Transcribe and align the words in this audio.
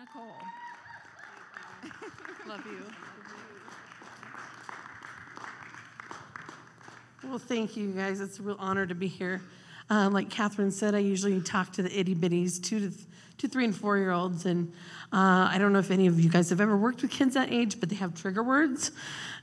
Nicole. 0.00 0.32
Love 2.48 2.64
you. 2.64 2.84
Well, 7.28 7.38
thank 7.38 7.76
you 7.76 7.90
guys. 7.90 8.20
It's 8.20 8.38
a 8.38 8.42
real 8.42 8.56
honor 8.58 8.86
to 8.86 8.94
be 8.94 9.08
here. 9.08 9.42
Uh, 9.90 10.08
like 10.10 10.30
Catherine 10.30 10.70
said, 10.70 10.94
I 10.94 11.00
usually 11.00 11.42
talk 11.42 11.72
to 11.72 11.82
the 11.82 11.98
itty 11.98 12.14
bitties, 12.14 12.62
two 12.62 12.88
to 12.88 12.96
two, 13.36 13.48
three, 13.48 13.66
and 13.66 13.76
four 13.76 13.98
year 13.98 14.10
olds. 14.10 14.46
And 14.46 14.72
uh, 15.12 15.50
I 15.50 15.56
don't 15.58 15.74
know 15.74 15.80
if 15.80 15.90
any 15.90 16.06
of 16.06 16.18
you 16.18 16.30
guys 16.30 16.48
have 16.48 16.62
ever 16.62 16.78
worked 16.78 17.02
with 17.02 17.10
kids 17.10 17.34
that 17.34 17.52
age, 17.52 17.78
but 17.78 17.90
they 17.90 17.96
have 17.96 18.14
trigger 18.14 18.42
words. 18.42 18.92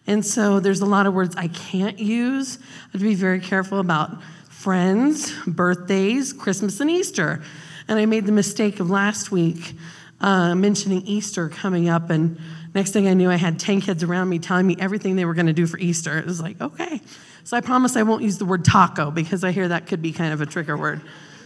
And 0.08 0.26
so 0.26 0.60
there's 0.60 0.82
a 0.82 0.88
lot 0.88 1.06
of 1.06 1.14
words 1.14 1.36
I 1.36 1.50
can't 1.50 2.00
use. 2.00 2.58
I 2.58 2.92
have 2.94 3.02
to 3.02 3.08
be 3.08 3.14
very 3.14 3.42
careful 3.42 3.80
about 3.80 4.24
friends, 4.50 5.32
birthdays, 5.46 6.34
Christmas, 6.34 6.80
and 6.80 6.90
Easter. 6.90 7.44
And 7.88 8.00
I 8.00 8.08
made 8.08 8.26
the 8.26 8.32
mistake 8.32 8.80
of 8.80 8.90
last 8.90 9.32
week 9.32 9.76
uh, 10.20 10.56
mentioning 10.56 11.04
Easter 11.06 11.50
coming 11.50 11.90
up. 11.90 12.10
And 12.10 12.40
next 12.74 12.92
thing 12.92 13.08
I 13.08 13.14
knew, 13.14 13.30
I 13.30 13.36
had 13.36 13.60
10 13.60 13.82
kids 13.82 14.04
around 14.04 14.30
me 14.30 14.40
telling 14.40 14.66
me 14.66 14.76
everything 14.80 15.16
they 15.16 15.26
were 15.26 15.34
going 15.34 15.48
to 15.48 15.54
do 15.54 15.68
for 15.68 15.78
Easter. 15.78 16.18
It 16.18 16.26
was 16.26 16.42
like, 16.42 16.60
okay. 16.60 17.02
So 17.44 17.56
I 17.56 17.62
promise 17.62 17.96
I 17.96 18.04
won't 18.04 18.24
use 18.24 18.38
the 18.38 18.46
word 18.46 18.66
taco 18.66 19.12
because 19.12 19.44
I 19.44 19.52
hear 19.52 19.68
that 19.68 19.88
could 19.88 20.02
be 20.02 20.12
kind 20.12 20.34
of 20.34 20.42
a 20.42 20.46
trigger 20.46 20.76
word. 20.76 21.02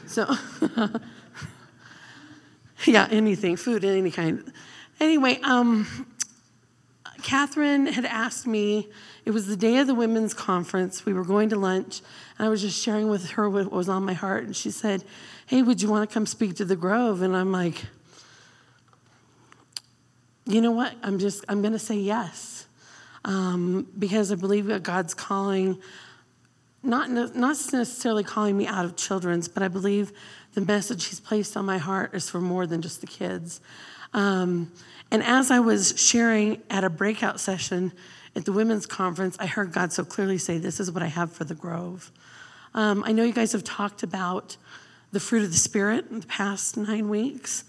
So, 0.07 0.33
yeah, 2.85 3.07
anything, 3.11 3.55
food, 3.55 3.85
any 3.85 4.11
kind. 4.11 4.51
Anyway, 4.99 5.39
um, 5.43 6.07
Catherine 7.21 7.85
had 7.85 8.05
asked 8.05 8.47
me, 8.47 8.89
it 9.25 9.31
was 9.31 9.47
the 9.47 9.55
day 9.55 9.77
of 9.77 9.87
the 9.87 9.93
women's 9.93 10.33
conference. 10.33 11.05
We 11.05 11.13
were 11.13 11.23
going 11.23 11.49
to 11.49 11.55
lunch, 11.55 12.01
and 12.37 12.47
I 12.47 12.49
was 12.49 12.61
just 12.61 12.81
sharing 12.81 13.07
with 13.07 13.31
her 13.31 13.49
what 13.49 13.71
was 13.71 13.87
on 13.87 14.03
my 14.03 14.13
heart. 14.13 14.43
And 14.43 14.55
she 14.55 14.71
said, 14.71 15.03
Hey, 15.45 15.61
would 15.61 15.81
you 15.81 15.89
want 15.89 16.09
to 16.09 16.13
come 16.13 16.25
speak 16.25 16.55
to 16.55 16.65
the 16.65 16.75
Grove? 16.75 17.21
And 17.21 17.35
I'm 17.35 17.51
like, 17.51 17.85
You 20.51 20.59
know 20.59 20.71
what? 20.71 20.93
I'm 21.01 21.17
just, 21.17 21.45
I'm 21.47 21.61
going 21.61 21.71
to 21.71 21.79
say 21.79 21.95
yes. 21.95 22.67
Um, 23.23 23.87
because 23.97 24.33
I 24.33 24.35
believe 24.35 24.65
that 24.65 24.83
God's 24.83 25.13
calling, 25.13 25.79
not, 26.83 27.09
not 27.09 27.37
necessarily 27.37 28.23
calling 28.25 28.57
me 28.57 28.67
out 28.67 28.83
of 28.83 28.97
children's, 28.97 29.47
but 29.47 29.63
I 29.63 29.69
believe 29.69 30.11
the 30.53 30.61
message 30.61 31.05
He's 31.05 31.21
placed 31.21 31.55
on 31.55 31.65
my 31.65 31.77
heart 31.77 32.13
is 32.13 32.29
for 32.29 32.41
more 32.41 32.67
than 32.67 32.81
just 32.81 32.99
the 32.99 33.07
kids. 33.07 33.61
Um, 34.13 34.73
and 35.09 35.23
as 35.23 35.51
I 35.51 35.59
was 35.59 35.93
sharing 35.95 36.61
at 36.69 36.83
a 36.83 36.89
breakout 36.89 37.39
session 37.39 37.93
at 38.35 38.43
the 38.43 38.51
women's 38.51 38.85
conference, 38.85 39.37
I 39.39 39.45
heard 39.45 39.71
God 39.71 39.93
so 39.93 40.03
clearly 40.03 40.37
say, 40.37 40.57
This 40.57 40.81
is 40.81 40.91
what 40.91 41.01
I 41.01 41.07
have 41.07 41.31
for 41.31 41.45
the 41.45 41.55
Grove. 41.55 42.11
Um, 42.73 43.03
I 43.05 43.13
know 43.13 43.23
you 43.23 43.33
guys 43.33 43.53
have 43.53 43.63
talked 43.63 44.03
about 44.03 44.57
the 45.13 45.19
fruit 45.21 45.43
of 45.43 45.51
the 45.51 45.57
Spirit 45.57 46.07
in 46.09 46.19
the 46.19 46.27
past 46.27 46.75
nine 46.75 47.07
weeks. 47.07 47.63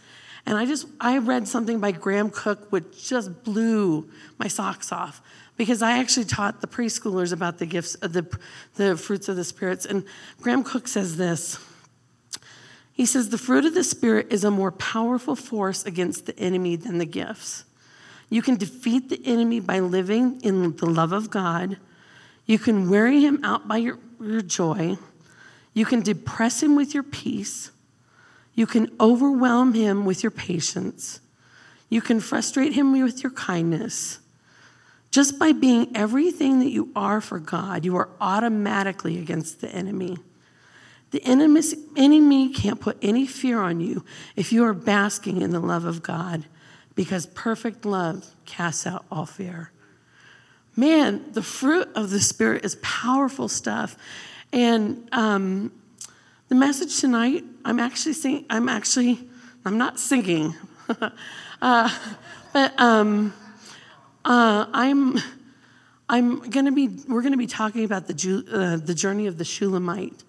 And 0.44 0.58
I 0.58 0.66
just, 0.66 0.86
I 1.00 1.18
read 1.18 1.46
something 1.46 1.78
by 1.78 1.92
Graham 1.92 2.30
Cooke, 2.30 2.70
which 2.70 3.08
just 3.08 3.44
blew 3.44 4.10
my 4.38 4.48
socks 4.48 4.90
off 4.90 5.22
because 5.56 5.82
I 5.82 5.98
actually 5.98 6.26
taught 6.26 6.60
the 6.60 6.66
preschoolers 6.66 7.32
about 7.32 7.58
the 7.58 7.66
gifts 7.66 7.94
of 7.96 8.12
the, 8.12 8.26
the 8.74 8.96
fruits 8.96 9.28
of 9.28 9.36
the 9.36 9.44
spirits. 9.44 9.86
And 9.86 10.04
Graham 10.40 10.64
Cooke 10.64 10.88
says 10.88 11.16
this. 11.16 11.58
He 12.92 13.06
says, 13.06 13.28
The 13.28 13.38
fruit 13.38 13.64
of 13.64 13.74
the 13.74 13.84
Spirit 13.84 14.26
is 14.30 14.44
a 14.44 14.50
more 14.50 14.72
powerful 14.72 15.36
force 15.36 15.84
against 15.84 16.26
the 16.26 16.38
enemy 16.38 16.76
than 16.76 16.98
the 16.98 17.06
gifts. 17.06 17.64
You 18.28 18.42
can 18.42 18.56
defeat 18.56 19.08
the 19.08 19.20
enemy 19.24 19.60
by 19.60 19.80
living 19.80 20.40
in 20.40 20.76
the 20.76 20.86
love 20.86 21.12
of 21.12 21.30
God. 21.30 21.76
You 22.46 22.58
can 22.58 22.88
weary 22.90 23.20
him 23.20 23.40
out 23.44 23.68
by 23.68 23.76
your, 23.76 23.98
your 24.20 24.42
joy. 24.42 24.96
You 25.74 25.84
can 25.84 26.00
depress 26.00 26.62
him 26.62 26.74
with 26.74 26.94
your 26.94 27.02
peace. 27.02 27.70
You 28.54 28.66
can 28.66 28.90
overwhelm 29.00 29.74
him 29.74 30.04
with 30.04 30.22
your 30.22 30.30
patience. 30.30 31.20
You 31.88 32.00
can 32.00 32.20
frustrate 32.20 32.74
him 32.74 32.92
with 32.92 33.22
your 33.22 33.32
kindness. 33.32 34.18
Just 35.10 35.38
by 35.38 35.52
being 35.52 35.94
everything 35.94 36.60
that 36.60 36.70
you 36.70 36.90
are 36.96 37.20
for 37.20 37.38
God, 37.38 37.84
you 37.84 37.96
are 37.96 38.08
automatically 38.20 39.18
against 39.18 39.60
the 39.60 39.68
enemy. 39.68 40.16
The 41.10 41.22
enemy 41.22 42.48
can't 42.54 42.80
put 42.80 42.96
any 43.02 43.26
fear 43.26 43.60
on 43.60 43.80
you 43.80 44.04
if 44.36 44.52
you 44.52 44.64
are 44.64 44.72
basking 44.72 45.42
in 45.42 45.50
the 45.50 45.60
love 45.60 45.84
of 45.84 46.02
God 46.02 46.46
because 46.94 47.26
perfect 47.26 47.84
love 47.84 48.34
casts 48.46 48.86
out 48.86 49.04
all 49.10 49.26
fear. 49.26 49.70
Man, 50.74 51.32
the 51.32 51.42
fruit 51.42 51.88
of 51.94 52.10
the 52.10 52.20
Spirit 52.20 52.64
is 52.64 52.76
powerful 52.76 53.48
stuff. 53.48 53.96
And 54.52 55.06
um, 55.12 55.72
the 56.48 56.54
message 56.54 56.98
tonight, 56.98 57.44
I'm 57.64 57.78
actually 57.78 58.14
singing, 58.14 58.44
I'm 58.50 58.68
actually, 58.68 59.28
I'm 59.64 59.78
not 59.78 59.98
singing, 59.98 60.54
uh, 61.62 61.98
but 62.52 62.80
um, 62.80 63.32
uh, 64.24 64.66
I'm, 64.72 65.18
I'm 66.08 66.50
to 66.66 66.72
be, 66.72 66.88
we're 67.08 67.22
to 67.32 67.38
be 67.38 67.46
talking 67.46 67.84
about 67.84 68.06
the, 68.08 68.44
uh, 68.52 68.84
the 68.84 68.94
journey 68.94 69.26
of 69.26 69.38
the 69.38 69.44
Shulamite 69.44 70.24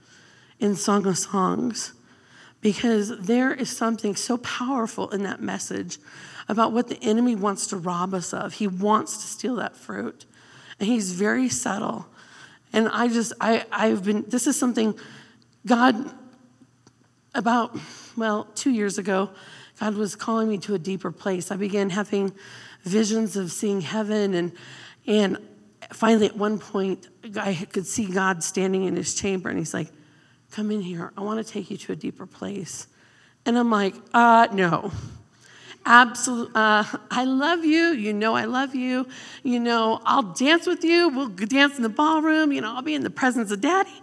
in 0.60 0.76
Song 0.76 1.06
of 1.08 1.18
Songs 1.18 1.94
because 2.62 3.18
there 3.20 3.54
is 3.54 3.76
something 3.76 4.16
so 4.16 4.38
powerful 4.38 5.10
in 5.10 5.24
that 5.24 5.42
message 5.42 5.98
about 6.48 6.72
what 6.72 6.88
the 6.88 6.98
enemy 7.02 7.36
wants 7.36 7.68
to 7.68 7.78
rob 7.78 8.14
us 8.14 8.34
of. 8.34 8.54
He 8.54 8.68
wants 8.68 9.18
to 9.18 9.28
steal 9.28 9.56
that 9.58 9.76
fruit, 9.76 10.26
and 10.80 10.88
he's 10.88 11.12
very 11.12 11.50
subtle. 11.50 12.08
And 12.72 12.88
I 12.88 13.10
just, 13.10 13.34
I, 13.42 13.66
I've 13.72 14.06
been, 14.06 14.24
this 14.28 14.48
is 14.48 14.58
something 14.58 14.96
God, 15.66 16.12
about, 17.36 17.78
well, 18.16 18.46
two 18.56 18.72
years 18.72 18.98
ago, 18.98 19.30
God 19.80 19.96
was 19.96 20.16
calling 20.16 20.50
me 20.50 20.58
to 20.60 20.76
a 20.76 20.80
deeper 20.80 21.12
place. 21.12 21.52
I 21.52 21.56
began 21.56 21.90
having 21.90 22.34
visions 22.84 23.36
of 23.36 23.52
seeing 23.52 23.82
heaven, 23.82 24.34
and, 24.34 24.52
and 25.08 25.38
finally, 25.92 26.28
at 26.28 26.38
one 26.38 26.60
point, 26.60 27.10
I 27.36 27.68
could 27.72 27.88
see 27.88 28.06
God 28.06 28.44
standing 28.44 28.84
in 28.84 28.96
his 28.96 29.16
chamber, 29.16 29.50
and 29.50 29.58
he's 29.58 29.74
like, 29.74 29.90
Come 30.54 30.70
in 30.70 30.82
here. 30.82 31.12
I 31.18 31.22
want 31.22 31.44
to 31.44 31.52
take 31.52 31.72
you 31.72 31.78
to 31.78 31.94
a 31.94 31.96
deeper 31.96 32.28
place. 32.28 32.86
And 33.44 33.58
I'm 33.58 33.72
like, 33.72 33.96
uh, 34.14 34.50
no. 34.54 34.92
Absolutely. 35.84 36.52
Uh, 36.54 36.84
I 37.10 37.24
love 37.24 37.66
you. 37.66 37.88
You 37.88 38.14
know 38.14 38.36
I 38.36 38.46
love 38.46 38.76
you. 38.76 39.08
You 39.42 39.60
know, 39.60 40.00
I'll 40.06 40.22
dance 40.22 40.68
with 40.68 40.84
you. 40.84 41.10
We'll 41.10 41.30
dance 41.30 41.78
in 41.78 41.82
the 41.82 41.90
ballroom. 41.90 42.52
You 42.52 42.62
know, 42.62 42.76
I'll 42.76 42.84
be 42.84 42.94
in 42.94 43.02
the 43.02 43.10
presence 43.10 43.50
of 43.50 43.62
daddy. 43.62 44.00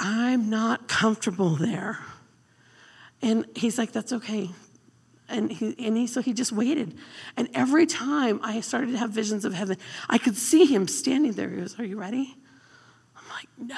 I'm 0.00 0.50
not 0.50 0.88
comfortable 0.88 1.56
there. 1.56 1.98
And 3.22 3.44
he's 3.54 3.78
like, 3.78 3.92
that's 3.92 4.12
okay. 4.14 4.50
And 5.28 5.52
he, 5.52 5.76
and 5.78 5.96
he, 5.96 6.06
so 6.08 6.22
he 6.22 6.32
just 6.32 6.50
waited. 6.50 6.96
And 7.36 7.48
every 7.54 7.86
time 7.86 8.40
I 8.42 8.60
started 8.62 8.90
to 8.92 8.98
have 8.98 9.10
visions 9.10 9.44
of 9.44 9.54
heaven, 9.54 9.76
I 10.08 10.18
could 10.18 10.36
see 10.36 10.64
him 10.64 10.88
standing 10.88 11.32
there. 11.32 11.48
He 11.48 11.56
goes, 11.60 11.78
Are 11.78 11.84
you 11.84 12.00
ready? 12.00 12.36
I'm 13.14 13.28
like, 13.28 13.46
No. 13.58 13.76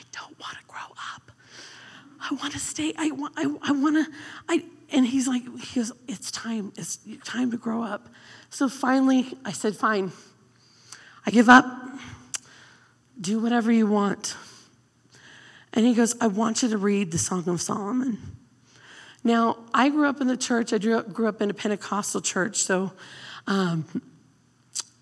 I 0.00 0.02
don't 0.12 0.38
want 0.40 0.56
to 0.56 0.64
grow 0.66 0.80
up. 1.14 1.32
I 2.20 2.34
want 2.34 2.52
to 2.52 2.58
stay. 2.58 2.92
I 2.96 3.10
want. 3.10 3.34
I, 3.36 3.42
I 3.62 3.72
want 3.72 3.96
to. 3.96 4.12
I. 4.48 4.64
And 4.92 5.06
he's 5.06 5.28
like, 5.28 5.42
he 5.60 5.80
goes, 5.80 5.92
it's 6.08 6.32
time. 6.32 6.72
It's 6.76 6.98
time 7.24 7.52
to 7.52 7.56
grow 7.56 7.82
up. 7.82 8.08
So 8.50 8.68
finally, 8.68 9.38
I 9.44 9.52
said, 9.52 9.76
fine. 9.76 10.10
I 11.24 11.30
give 11.30 11.48
up. 11.48 11.64
Do 13.20 13.38
whatever 13.38 13.70
you 13.70 13.86
want. 13.86 14.36
And 15.72 15.86
he 15.86 15.94
goes, 15.94 16.16
I 16.20 16.26
want 16.26 16.62
you 16.62 16.68
to 16.70 16.78
read 16.78 17.12
the 17.12 17.18
Song 17.18 17.48
of 17.48 17.60
Solomon. 17.60 18.18
Now, 19.22 19.58
I 19.72 19.88
grew 19.88 20.08
up 20.08 20.20
in 20.20 20.26
the 20.26 20.36
church. 20.36 20.72
I 20.72 20.78
grew 20.78 20.98
up, 20.98 21.12
grew 21.12 21.28
up 21.28 21.40
in 21.40 21.50
a 21.50 21.54
Pentecostal 21.54 22.20
church. 22.20 22.56
So, 22.56 22.92
um, 23.46 23.84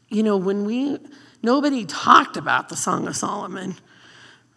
you 0.08 0.22
know, 0.22 0.36
when 0.36 0.64
we, 0.64 0.98
nobody 1.42 1.84
talked 1.84 2.36
about 2.36 2.68
the 2.68 2.76
Song 2.76 3.06
of 3.06 3.16
Solomon. 3.16 3.76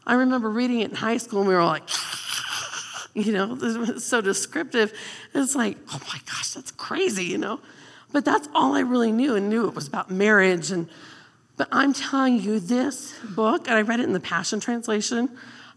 I 0.05 0.15
remember 0.15 0.49
reading 0.49 0.79
it 0.79 0.89
in 0.89 0.95
high 0.95 1.17
school 1.17 1.39
and 1.39 1.47
we 1.47 1.53
were 1.53 1.63
like, 1.63 1.87
you 3.13 3.31
know, 3.31 3.55
this 3.55 3.77
was 3.77 4.03
so 4.03 4.19
descriptive. 4.19 4.93
It's 5.33 5.55
like, 5.55 5.77
oh 5.93 6.01
my 6.07 6.19
gosh, 6.25 6.49
that's 6.49 6.71
crazy, 6.71 7.25
you 7.25 7.37
know. 7.37 7.59
But 8.11 8.25
that's 8.25 8.49
all 8.53 8.75
I 8.75 8.81
really 8.81 9.11
knew 9.11 9.35
and 9.35 9.49
knew 9.49 9.67
it 9.67 9.75
was 9.75 9.87
about 9.87 10.09
marriage. 10.09 10.71
And 10.71 10.89
but 11.57 11.67
I'm 11.71 11.93
telling 11.93 12.39
you, 12.39 12.59
this 12.59 13.13
book, 13.23 13.67
and 13.67 13.77
I 13.77 13.83
read 13.83 13.99
it 13.99 14.03
in 14.03 14.13
the 14.13 14.19
Passion 14.19 14.59
Translation, 14.59 15.29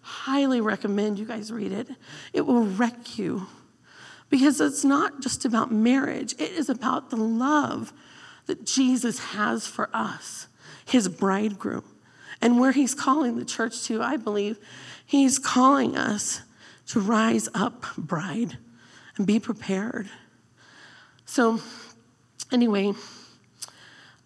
highly 0.04 0.60
recommend 0.60 1.18
you 1.18 1.24
guys 1.24 1.50
read 1.50 1.72
it. 1.72 1.88
It 2.34 2.42
will 2.42 2.64
wreck 2.64 3.18
you. 3.18 3.46
Because 4.28 4.60
it's 4.60 4.84
not 4.84 5.20
just 5.20 5.44
about 5.44 5.72
marriage, 5.72 6.34
it 6.34 6.52
is 6.52 6.68
about 6.68 7.10
the 7.10 7.16
love 7.16 7.92
that 8.46 8.66
Jesus 8.66 9.18
has 9.18 9.66
for 9.66 9.88
us, 9.94 10.46
his 10.84 11.08
bridegroom. 11.08 11.84
And 12.42 12.60
where 12.60 12.72
he's 12.72 12.94
calling 12.94 13.38
the 13.38 13.44
church 13.44 13.84
to, 13.84 14.02
I 14.02 14.18
believe, 14.18 14.58
he's 15.06 15.38
calling 15.38 15.96
us 15.96 16.42
to 16.88 17.00
rise 17.00 17.48
up, 17.54 17.86
bride, 17.96 18.58
and 19.16 19.26
be 19.26 19.40
prepared. 19.40 20.10
So, 21.24 21.60
anyway, 22.52 22.92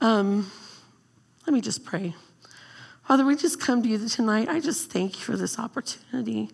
um, 0.01 0.51
let 1.47 1.55
me 1.55 1.61
just 1.61 1.85
pray. 1.85 2.15
Father, 3.08 3.25
we 3.25 3.37
just 3.37 3.58
come 3.58 3.82
to 3.82 3.88
you 3.88 4.06
tonight. 4.06 4.50
I 4.50 4.60
just 4.60 4.90
thank 4.90 5.16
you 5.16 5.25
for 5.25 5.34
this 5.34 5.58
opportunity. 5.58 6.50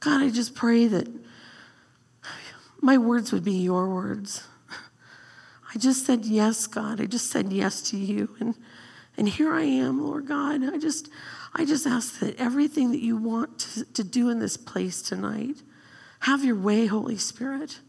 God, 0.00 0.22
I 0.22 0.30
just 0.30 0.54
pray 0.54 0.86
that 0.86 1.06
my 2.80 2.96
words 2.96 3.32
would 3.32 3.44
be 3.44 3.52
your 3.52 3.90
words. 3.90 4.44
I 5.74 5.78
just 5.78 6.06
said 6.06 6.24
yes, 6.24 6.66
God. 6.66 7.02
I 7.02 7.04
just 7.04 7.30
said 7.30 7.52
yes 7.52 7.82
to 7.90 7.98
you. 7.98 8.34
And, 8.40 8.54
and 9.18 9.28
here 9.28 9.52
I 9.52 9.64
am, 9.64 10.02
Lord 10.02 10.26
God. 10.26 10.64
I 10.64 10.78
just, 10.78 11.10
I 11.54 11.66
just 11.66 11.86
ask 11.86 12.18
that 12.20 12.40
everything 12.40 12.90
that 12.92 13.02
you 13.02 13.18
want 13.18 13.58
to, 13.58 13.84
to 13.84 14.02
do 14.02 14.30
in 14.30 14.38
this 14.38 14.56
place 14.56 15.02
tonight, 15.02 15.56
have 16.20 16.42
your 16.42 16.56
way, 16.56 16.86
Holy 16.86 17.18
Spirit. 17.18 17.80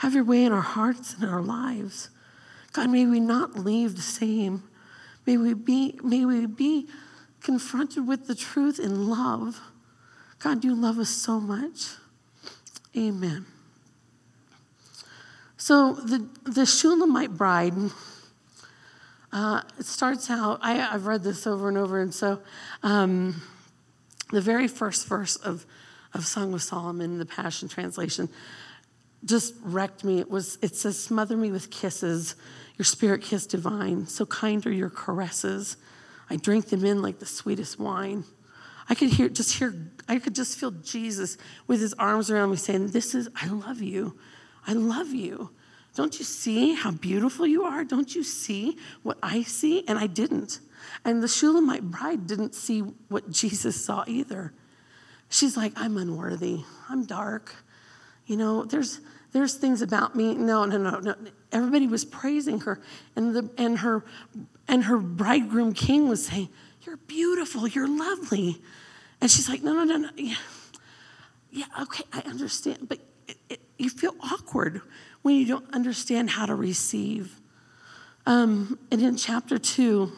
Have 0.00 0.12
your 0.12 0.24
way 0.24 0.44
in 0.44 0.52
our 0.52 0.60
hearts 0.60 1.14
and 1.14 1.24
our 1.24 1.40
lives. 1.40 2.10
God, 2.74 2.90
may 2.90 3.06
we 3.06 3.18
not 3.18 3.58
leave 3.58 3.96
the 3.96 4.02
same. 4.02 4.64
May 5.24 5.38
we 5.38 5.54
be, 5.54 5.98
may 6.02 6.26
we 6.26 6.44
be 6.44 6.86
confronted 7.40 8.06
with 8.06 8.26
the 8.26 8.34
truth 8.34 8.78
in 8.78 9.08
love. 9.08 9.60
God, 10.38 10.64
you 10.64 10.74
love 10.74 10.98
us 10.98 11.10
so 11.10 11.40
much. 11.40 11.88
Amen. 12.96 13.46
So 15.56 15.92
the, 15.92 16.26
the 16.44 16.64
Shulamite 16.64 17.36
bride, 17.36 17.74
uh, 19.32 19.62
it 19.78 19.86
starts 19.86 20.30
out, 20.30 20.58
I, 20.62 20.74
have 20.74 21.06
read 21.06 21.22
this 21.22 21.46
over 21.46 21.68
and 21.68 21.76
over, 21.76 22.00
and 22.00 22.14
so 22.14 22.40
um, 22.82 23.42
the 24.32 24.40
very 24.40 24.68
first 24.68 25.06
verse 25.06 25.36
of, 25.36 25.66
of 26.14 26.26
Song 26.26 26.54
of 26.54 26.62
Solomon, 26.62 27.12
in 27.12 27.18
the 27.18 27.26
Passion 27.26 27.68
Translation, 27.68 28.28
just 29.24 29.54
wrecked 29.62 30.02
me. 30.02 30.18
It 30.18 30.30
was 30.30 30.58
it 30.62 30.74
says, 30.76 30.98
Smother 30.98 31.36
me 31.36 31.52
with 31.52 31.70
kisses, 31.70 32.36
your 32.78 32.86
spirit 32.86 33.22
kiss 33.22 33.46
divine, 33.46 34.06
so 34.06 34.24
kind 34.26 34.64
are 34.66 34.72
your 34.72 34.90
caresses. 34.90 35.76
I 36.30 36.36
drink 36.36 36.68
them 36.68 36.84
in 36.84 37.02
like 37.02 37.18
the 37.18 37.26
sweetest 37.26 37.78
wine. 37.78 38.24
I 38.88 38.94
could 38.94 39.10
hear 39.10 39.28
just 39.28 39.58
hear 39.58 39.74
I 40.08 40.18
could 40.18 40.34
just 40.34 40.58
feel 40.58 40.70
Jesus 40.70 41.36
with 41.66 41.80
his 41.80 41.92
arms 41.94 42.30
around 42.30 42.50
me 42.50 42.56
saying, 42.56 42.88
This 42.88 43.14
is 43.14 43.28
I 43.34 43.46
love 43.48 43.82
you. 43.82 44.18
I 44.66 44.72
love 44.72 45.08
you. 45.08 45.50
Don't 45.94 46.18
you 46.18 46.24
see 46.24 46.74
how 46.74 46.92
beautiful 46.92 47.46
you 47.46 47.64
are? 47.64 47.84
Don't 47.84 48.14
you 48.14 48.22
see 48.22 48.78
what 49.02 49.18
I 49.22 49.42
see? 49.42 49.84
And 49.88 49.98
I 49.98 50.06
didn't. 50.06 50.60
And 51.04 51.22
the 51.22 51.28
Shulamite 51.28 51.90
bride 51.90 52.26
didn't 52.26 52.54
see 52.54 52.80
what 53.08 53.30
Jesus 53.30 53.84
saw 53.84 54.04
either. 54.06 54.52
She's 55.28 55.56
like, 55.56 55.72
I'm 55.76 55.96
unworthy. 55.96 56.64
I'm 56.88 57.06
dark. 57.06 57.54
You 58.26 58.36
know, 58.36 58.64
there's 58.64 59.00
there's 59.32 59.54
things 59.54 59.82
about 59.82 60.16
me. 60.16 60.34
No, 60.34 60.64
no, 60.64 60.78
no, 60.78 60.98
no. 60.98 61.14
Everybody 61.52 61.86
was 61.86 62.04
praising 62.04 62.60
her. 62.60 62.80
And 63.16 63.34
the 63.34 63.50
and 63.58 63.78
her 63.78 64.04
and 64.70 64.84
her 64.84 64.98
bridegroom 64.98 65.74
king 65.74 66.08
was 66.08 66.24
saying, 66.24 66.48
You're 66.86 66.96
beautiful, 66.96 67.66
you're 67.66 67.88
lovely. 67.88 68.62
And 69.20 69.28
she's 69.28 69.48
like, 69.48 69.62
No, 69.62 69.74
no, 69.74 69.84
no, 69.84 69.96
no. 69.96 70.10
Yeah, 70.16 70.36
yeah 71.50 71.64
okay, 71.82 72.04
I 72.12 72.20
understand. 72.20 72.88
But 72.88 73.00
it, 73.26 73.36
it, 73.48 73.60
you 73.76 73.90
feel 73.90 74.14
awkward 74.22 74.80
when 75.22 75.34
you 75.34 75.44
don't 75.44 75.68
understand 75.74 76.30
how 76.30 76.46
to 76.46 76.54
receive. 76.54 77.40
Um, 78.26 78.78
and 78.92 79.02
in 79.02 79.16
chapter 79.16 79.58
2, 79.58 80.12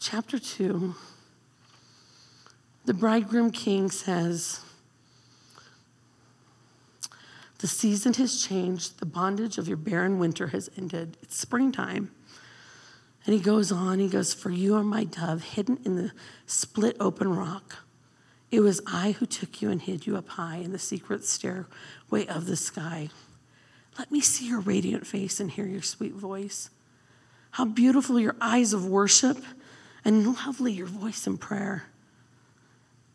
chapter 0.00 0.38
2, 0.38 0.94
the 2.86 2.94
bridegroom 2.94 3.50
king 3.50 3.90
says, 3.90 4.60
The 7.58 7.66
season 7.66 8.14
has 8.14 8.42
changed. 8.42 9.00
The 9.00 9.06
bondage 9.06 9.58
of 9.58 9.68
your 9.68 9.76
barren 9.76 10.18
winter 10.18 10.48
has 10.48 10.70
ended. 10.76 11.16
It's 11.22 11.36
springtime. 11.36 12.12
And 13.26 13.34
he 13.34 13.40
goes 13.40 13.72
on, 13.72 13.98
he 13.98 14.08
goes, 14.08 14.32
For 14.32 14.50
you 14.50 14.76
are 14.76 14.84
my 14.84 15.04
dove, 15.04 15.42
hidden 15.42 15.78
in 15.84 15.96
the 15.96 16.12
split 16.46 16.96
open 17.00 17.34
rock. 17.36 17.78
It 18.50 18.60
was 18.60 18.80
I 18.86 19.10
who 19.12 19.26
took 19.26 19.60
you 19.60 19.70
and 19.70 19.82
hid 19.82 20.06
you 20.06 20.16
up 20.16 20.28
high 20.28 20.56
in 20.56 20.72
the 20.72 20.78
secret 20.78 21.24
stairway 21.24 22.26
of 22.26 22.46
the 22.46 22.56
sky. 22.56 23.10
Let 23.98 24.10
me 24.10 24.20
see 24.20 24.48
your 24.48 24.60
radiant 24.60 25.06
face 25.06 25.40
and 25.40 25.50
hear 25.50 25.66
your 25.66 25.82
sweet 25.82 26.14
voice. 26.14 26.70
How 27.52 27.64
beautiful 27.64 28.20
your 28.20 28.36
eyes 28.40 28.72
of 28.72 28.86
worship 28.86 29.38
and 30.04 30.26
lovely 30.26 30.72
your 30.72 30.86
voice 30.86 31.26
in 31.26 31.36
prayer. 31.36 31.86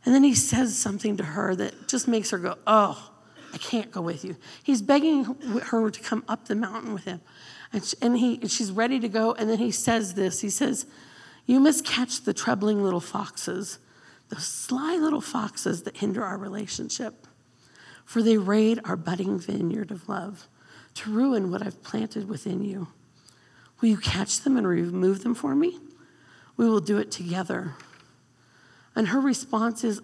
And 0.06 0.14
then 0.14 0.24
he 0.24 0.36
says 0.36 0.78
something 0.78 1.18
to 1.18 1.24
her 1.24 1.56
that 1.56 1.88
just 1.88 2.08
makes 2.08 2.32
her 2.32 2.38
go, 2.38 2.58
Oh, 2.68 3.13
I 3.54 3.58
can't 3.58 3.92
go 3.92 4.02
with 4.02 4.26
you. 4.26 4.36
He's 4.64 4.82
begging 4.82 5.26
her 5.26 5.92
to 5.92 6.00
come 6.02 6.24
up 6.28 6.48
the 6.48 6.56
mountain 6.56 6.94
with 6.94 7.06
him. 7.06 7.22
And, 8.02 8.18
he, 8.18 8.40
she's 8.48 8.72
ready 8.72 9.00
to 9.00 9.08
go. 9.08 9.34
And 9.34 9.50
then 9.50 9.60
he 9.60 9.72
says 9.72 10.16
this 10.16 10.42
He 10.42 10.50
says, 10.50 10.86
You 11.46 11.60
must 11.60 11.86
catch 11.86 12.22
the 12.22 12.34
troubling 12.34 12.84
little 12.84 13.00
foxes 13.00 13.80
those 14.34 14.48
sly 14.48 14.96
little 14.96 15.22
foxes 15.22 15.84
that 15.84 15.98
hinder 15.98 16.24
our 16.24 16.38
relationship, 16.38 17.28
for 18.06 18.24
they 18.24 18.38
raid 18.38 18.80
our 18.84 18.96
budding 18.96 19.38
vineyard 19.38 19.92
of 19.92 20.10
love 20.10 20.48
to 20.96 21.12
ruin 21.12 21.52
what 21.52 21.62
I've 21.62 21.84
planted 21.84 22.28
within 22.28 22.64
you. 22.64 22.88
Will 23.80 23.90
you 23.90 23.98
catch 23.98 24.42
them 24.42 24.58
and 24.58 24.68
remove 24.68 25.24
them 25.24 25.36
for 25.36 25.56
me? 25.56 25.80
We 26.58 26.68
will 26.68 26.80
do 26.80 26.98
it 26.98 27.12
together. 27.12 27.76
And 28.96 29.10
her 29.10 29.20
response 29.20 29.84
is, 29.84 30.02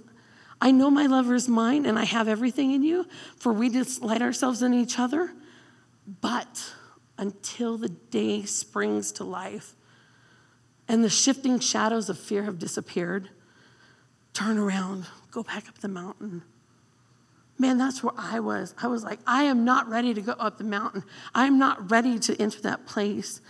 I 0.61 0.71
know 0.71 0.89
my 0.89 1.05
lover 1.05 1.35
is 1.35 1.47
mine 1.47 1.85
and 1.85 1.97
I 1.97 2.03
have 2.05 2.27
everything 2.27 2.71
in 2.71 2.83
you, 2.83 3.05
for 3.37 3.53
we 3.53 3.69
delight 3.69 4.21
ourselves 4.21 4.61
in 4.61 4.73
each 4.73 4.99
other. 4.99 5.31
But 6.21 6.73
until 7.17 7.77
the 7.77 7.89
day 7.89 8.43
springs 8.43 9.11
to 9.13 9.23
life 9.23 9.75
and 10.87 11.03
the 11.03 11.09
shifting 11.09 11.59
shadows 11.59 12.09
of 12.09 12.17
fear 12.17 12.43
have 12.43 12.59
disappeared, 12.59 13.29
turn 14.33 14.57
around, 14.57 15.05
go 15.31 15.43
back 15.43 15.69
up 15.69 15.77
the 15.79 15.87
mountain. 15.87 16.43
Man, 17.57 17.77
that's 17.77 18.01
where 18.01 18.13
I 18.17 18.39
was. 18.39 18.73
I 18.81 18.87
was 18.87 19.03
like, 19.03 19.19
I 19.27 19.43
am 19.43 19.65
not 19.65 19.89
ready 19.89 20.13
to 20.13 20.21
go 20.21 20.31
up 20.33 20.57
the 20.57 20.63
mountain. 20.63 21.03
I'm 21.35 21.59
not 21.59 21.91
ready 21.91 22.17
to 22.19 22.41
enter 22.41 22.61
that 22.61 22.85
place. 22.85 23.41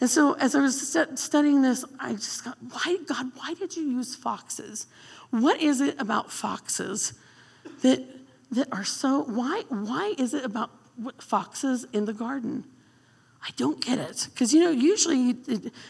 And 0.00 0.08
so, 0.08 0.34
as 0.34 0.54
I 0.54 0.60
was 0.60 0.96
studying 1.16 1.62
this, 1.62 1.84
I 1.98 2.12
just 2.12 2.44
got, 2.44 2.56
why, 2.70 2.98
God, 3.06 3.32
why 3.34 3.54
did 3.54 3.76
you 3.76 3.82
use 3.82 4.14
foxes? 4.14 4.86
What 5.30 5.60
is 5.60 5.80
it 5.80 6.00
about 6.00 6.30
foxes 6.30 7.14
that, 7.82 8.04
that 8.52 8.68
are 8.70 8.84
so, 8.84 9.24
why, 9.24 9.64
why 9.68 10.14
is 10.16 10.34
it 10.34 10.44
about 10.44 10.70
foxes 11.18 11.84
in 11.92 12.04
the 12.04 12.12
garden? 12.12 12.64
I 13.42 13.50
don't 13.56 13.84
get 13.84 13.98
it. 13.98 14.28
Because, 14.32 14.54
you 14.54 14.60
know, 14.60 14.70
usually 14.70 15.16
you, 15.16 15.36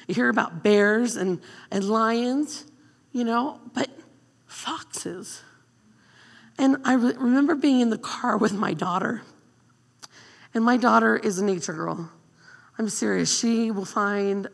you 0.07 0.15
hear 0.15 0.29
about 0.31 0.63
bears 0.63 1.17
and, 1.17 1.41
and 1.71 1.85
lions, 1.85 2.65
you 3.13 3.25
know, 3.25 3.61
but 3.75 3.91
foxes. 4.47 5.43
And 6.59 6.79
I 6.85 6.95
re- 6.95 7.15
remember 7.17 7.55
being 7.55 7.81
in 7.81 7.91
the 7.91 7.99
car 7.99 8.37
with 8.37 8.53
my 8.53 8.73
daughter. 8.73 9.23
And 10.55 10.65
my 10.65 10.79
daughter 10.79 11.17
is 11.17 11.39
a 11.39 11.45
nature 11.45 11.75
girl. 11.75 12.11
I'm 12.79 12.89
serious. 12.89 13.37
She 13.37 13.73
will 13.73 13.85
find 13.85 14.49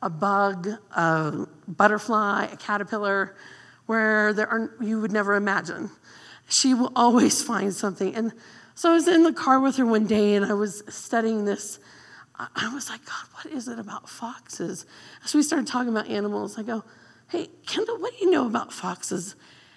a 0.00 0.08
bug, 0.08 0.68
a 0.96 1.46
butterfly, 1.66 2.46
a 2.50 2.56
caterpillar 2.56 3.36
where 3.84 4.32
there 4.32 4.48
are 4.48 4.70
you 4.80 5.00
would 5.00 5.12
never 5.12 5.34
imagine. 5.34 5.90
She 6.48 6.72
will 6.72 6.92
always 6.96 7.42
find 7.42 7.74
something. 7.74 8.14
And 8.14 8.32
so 8.74 8.90
I 8.90 8.94
was 8.94 9.06
in 9.06 9.22
the 9.22 9.34
car 9.34 9.60
with 9.60 9.76
her 9.76 9.84
one 9.84 10.06
day 10.06 10.34
and 10.34 10.46
I 10.46 10.54
was 10.54 10.82
studying 10.88 11.44
this. 11.44 11.78
I 12.38 12.72
was 12.72 12.88
like, 12.88 13.04
God, 13.04 13.26
what 13.32 13.46
is 13.52 13.68
it 13.68 13.78
about 13.78 14.08
foxes? 14.08 14.86
As 15.24 15.34
we 15.34 15.42
started 15.42 15.66
talking 15.66 15.88
about 15.88 16.08
animals, 16.08 16.58
I 16.58 16.62
go, 16.62 16.84
Hey, 17.28 17.48
Kendall, 17.66 17.98
what 17.98 18.16
do 18.16 18.24
you 18.24 18.30
know 18.30 18.46
about 18.46 18.72
foxes? 18.72 19.34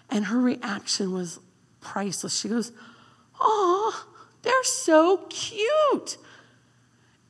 And 0.09 0.25
her 0.25 0.39
reaction 0.39 1.11
was 1.11 1.39
priceless. 1.81 2.39
She 2.39 2.47
goes, 2.47 2.71
Oh, 3.41 4.05
they're 4.43 4.63
so 4.63 5.25
cute. 5.29 6.17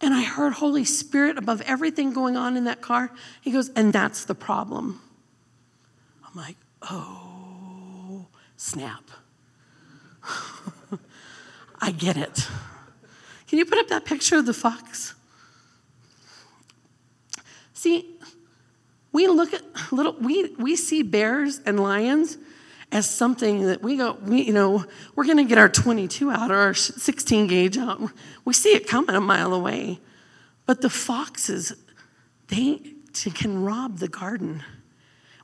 And 0.01 0.13
I 0.13 0.23
heard 0.23 0.53
Holy 0.53 0.83
Spirit 0.83 1.37
above 1.37 1.61
everything 1.61 2.11
going 2.11 2.35
on 2.35 2.57
in 2.57 2.63
that 2.63 2.81
car. 2.81 3.11
He 3.41 3.51
goes, 3.51 3.69
And 3.69 3.93
that's 3.93 4.25
the 4.25 4.35
problem. 4.35 4.99
I'm 6.25 6.35
like, 6.35 6.57
Oh, 6.81 8.25
snap. 8.57 9.03
I 11.81 11.91
get 11.91 12.17
it. 12.17 12.47
Can 13.47 13.59
you 13.59 13.65
put 13.65 13.77
up 13.77 13.87
that 13.89 14.05
picture 14.05 14.37
of 14.37 14.45
the 14.45 14.53
fox? 14.53 15.13
See, 17.73 18.15
we 19.11 19.27
look 19.27 19.53
at 19.53 19.61
little, 19.91 20.13
we, 20.13 20.55
we 20.57 20.75
see 20.75 21.03
bears 21.03 21.59
and 21.65 21.79
lions 21.79 22.37
as 22.91 23.09
something 23.09 23.65
that 23.67 23.81
we 23.81 23.97
go, 23.97 24.17
we, 24.21 24.41
you 24.41 24.53
know, 24.53 24.85
we're 25.15 25.25
going 25.25 25.37
to 25.37 25.45
get 25.45 25.57
our 25.57 25.69
22 25.69 26.29
out 26.29 26.51
or 26.51 26.57
our 26.57 26.73
16 26.73 27.47
gauge 27.47 27.77
out. 27.77 28.01
We 28.43 28.53
see 28.53 28.69
it 28.69 28.87
coming 28.87 29.15
a 29.15 29.21
mile 29.21 29.53
away. 29.53 29.99
But 30.65 30.81
the 30.81 30.89
foxes, 30.89 31.73
they 32.47 32.81
can 33.13 33.63
rob 33.63 33.99
the 33.99 34.07
garden 34.07 34.63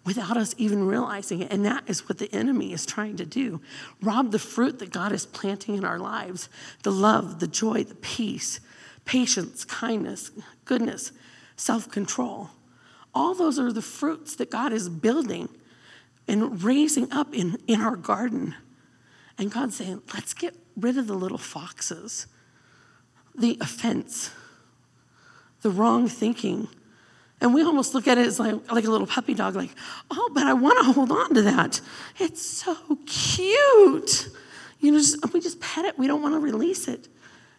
without 0.06 0.38
us 0.38 0.56
even 0.58 0.88
realizing 0.88 1.42
it. 1.42 1.52
And 1.52 1.66
that 1.66 1.84
is 1.88 2.08
what 2.08 2.18
the 2.18 2.34
enemy 2.34 2.74
is 2.74 2.86
trying 2.86 3.18
to 3.18 3.26
do 3.26 3.62
rob 4.02 4.32
the 4.32 4.40
fruit 4.40 4.80
that 4.80 4.92
God 4.92 5.12
is 5.12 5.26
planting 5.26 5.76
in 5.76 5.86
our 5.86 6.00
lives 6.00 6.50
the 6.84 6.92
love, 6.92 7.40
the 7.40 7.48
joy, 7.48 7.84
the 7.84 7.96
peace, 7.96 8.60
patience, 9.06 9.66
kindness, 9.66 10.32
goodness, 10.66 11.12
self 11.56 11.90
control. 11.90 12.50
All 13.14 13.34
those 13.34 13.58
are 13.58 13.74
the 13.74 13.82
fruits 13.82 14.36
that 14.36 14.52
God 14.52 14.72
is 14.72 14.90
building 14.90 15.50
and 16.28 16.64
raising 16.64 17.12
up 17.12 17.34
in, 17.34 17.58
in 17.68 17.82
our 17.82 17.96
garden. 17.96 18.56
And 19.38 19.52
God 19.52 19.72
saying, 19.72 20.02
let's 20.14 20.34
get 20.34 20.56
rid 20.76 20.98
of 20.98 21.08
the 21.08 21.14
little 21.14 21.38
foxes, 21.38 22.28
the 23.36 23.58
offense, 23.62 24.32
the 25.62 25.70
wrong 25.70 26.08
thinking. 26.08 26.68
And 27.40 27.54
we 27.54 27.62
almost 27.64 27.94
look 27.94 28.08
at 28.08 28.18
it 28.18 28.26
as 28.26 28.40
like, 28.40 28.72
like 28.72 28.86
a 28.86 28.90
little 28.90 29.08
puppy 29.08 29.34
dog, 29.34 29.56
like, 29.56 29.72
oh, 30.10 30.32
but 30.34 30.44
I 30.44 30.54
want 30.54 30.80
to 30.80 30.92
hold 30.92 31.12
on 31.12 31.34
to 31.36 31.44
that. 31.44 31.80
It's 32.20 32.42
so 32.42 32.76
cute. 33.06 34.30
You 34.80 34.92
know, 34.92 34.98
just, 34.98 35.34
we 35.34 35.40
just 35.40 35.60
pet 35.60 35.86
it. 35.86 35.98
We 35.98 36.08
don't 36.08 36.22
want 36.22 36.34
to 36.34 36.40
release 36.40 36.88
it. 36.88 37.08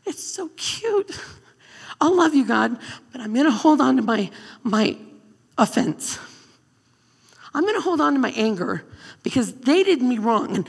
It's 0.04 0.22
so 0.22 0.50
cute. 0.56 1.18
I'll 2.00 2.16
love 2.16 2.34
you, 2.34 2.44
God, 2.44 2.78
but 3.12 3.20
I'm 3.20 3.32
going 3.34 3.46
to 3.46 3.52
hold 3.52 3.80
on 3.80 3.96
to 3.96 4.02
my, 4.02 4.30
my 4.62 4.96
offense. 5.56 6.18
I'm 7.54 7.62
going 7.62 7.74
to 7.74 7.80
hold 7.80 8.00
on 8.00 8.14
to 8.14 8.18
my 8.18 8.30
anger 8.30 8.84
because 9.22 9.52
they 9.52 9.82
did 9.82 10.02
me 10.02 10.18
wrong. 10.18 10.54
And 10.56 10.68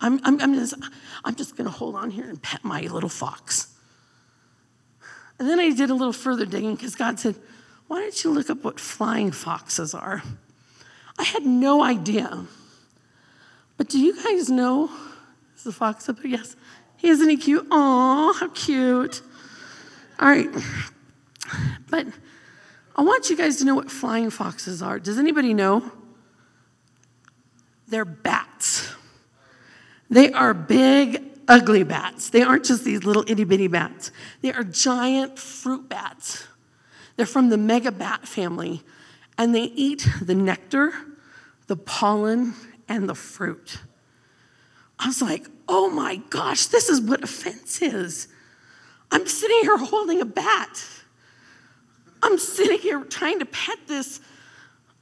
I'm, 0.00 0.20
I'm, 0.24 0.40
I'm 0.40 0.54
just, 0.54 0.74
I'm 1.24 1.34
just 1.34 1.56
going 1.56 1.66
to 1.66 1.76
hold 1.76 1.94
on 1.94 2.10
here 2.10 2.28
and 2.28 2.42
pet 2.42 2.64
my 2.64 2.82
little 2.82 3.08
fox. 3.08 3.68
And 5.38 5.48
then 5.48 5.60
I 5.60 5.70
did 5.70 5.90
a 5.90 5.94
little 5.94 6.12
further 6.12 6.46
digging 6.46 6.74
because 6.74 6.94
God 6.94 7.18
said, 7.18 7.36
Why 7.86 8.00
don't 8.00 8.24
you 8.24 8.30
look 8.30 8.50
up 8.50 8.64
what 8.64 8.78
flying 8.78 9.32
foxes 9.32 9.94
are? 9.94 10.22
I 11.18 11.24
had 11.24 11.44
no 11.44 11.82
idea. 11.82 12.46
But 13.76 13.88
do 13.88 13.98
you 13.98 14.22
guys 14.22 14.48
know? 14.48 14.90
Is 15.56 15.64
the 15.64 15.72
fox 15.72 16.08
up 16.08 16.16
there? 16.16 16.26
Yes. 16.26 16.56
Isn't 17.02 17.28
he 17.28 17.36
cute? 17.36 17.66
Oh, 17.70 18.36
how 18.38 18.48
cute. 18.48 19.22
All 20.20 20.28
right. 20.28 20.50
But 21.90 22.06
I 22.94 23.02
want 23.02 23.30
you 23.30 23.36
guys 23.36 23.56
to 23.58 23.64
know 23.64 23.74
what 23.74 23.90
flying 23.90 24.30
foxes 24.30 24.82
are. 24.82 24.98
Does 24.98 25.18
anybody 25.18 25.54
know? 25.54 25.90
They're 27.88 28.04
bats. 28.04 28.92
They 30.10 30.30
are 30.32 30.52
big, 30.52 31.22
ugly 31.48 31.84
bats. 31.84 32.30
They 32.30 32.42
aren't 32.42 32.64
just 32.64 32.84
these 32.84 33.04
little 33.04 33.24
itty 33.26 33.44
bitty 33.44 33.68
bats, 33.68 34.10
they 34.40 34.52
are 34.52 34.64
giant 34.64 35.38
fruit 35.38 35.88
bats. 35.88 36.46
They're 37.16 37.26
from 37.26 37.50
the 37.50 37.56
megabat 37.56 38.26
family, 38.26 38.82
and 39.36 39.54
they 39.54 39.64
eat 39.64 40.08
the 40.22 40.34
nectar, 40.34 40.92
the 41.66 41.76
pollen, 41.76 42.54
and 42.88 43.08
the 43.08 43.14
fruit. 43.14 43.78
I 44.98 45.08
was 45.08 45.20
like, 45.20 45.46
oh 45.68 45.90
my 45.90 46.16
gosh, 46.30 46.66
this 46.66 46.88
is 46.88 47.00
what 47.00 47.22
offense 47.22 47.82
is. 47.82 48.28
I'm 49.10 49.26
sitting 49.26 49.58
here 49.62 49.76
holding 49.76 50.20
a 50.20 50.24
bat. 50.24 50.82
I'm 52.22 52.38
sitting 52.38 52.78
here 52.78 53.02
trying 53.04 53.40
to 53.40 53.46
pet 53.46 53.78
this 53.86 54.20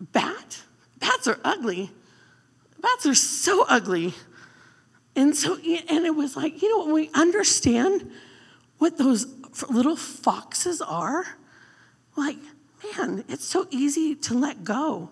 bat. 0.01 0.63
Bats 0.99 1.29
are 1.29 1.39
ugly. 1.45 1.91
Bats 2.81 3.07
are 3.07 3.15
so 3.15 3.65
ugly. 3.69 4.15
And 5.15 5.37
so, 5.37 5.57
and 5.57 6.07
it 6.07 6.15
was 6.15 6.37
like, 6.37 6.63
you 6.63 6.71
know, 6.71 6.85
when 6.85 6.95
we 6.95 7.11
understand 7.15 8.11
what 8.79 8.97
those 8.97 9.27
little 9.69 9.97
foxes 9.97 10.81
are, 10.81 11.27
like, 12.17 12.39
man, 12.97 13.25
it's 13.29 13.45
so 13.45 13.67
easy 13.71 14.15
to 14.15 14.35
let 14.35 14.65
go. 14.65 15.11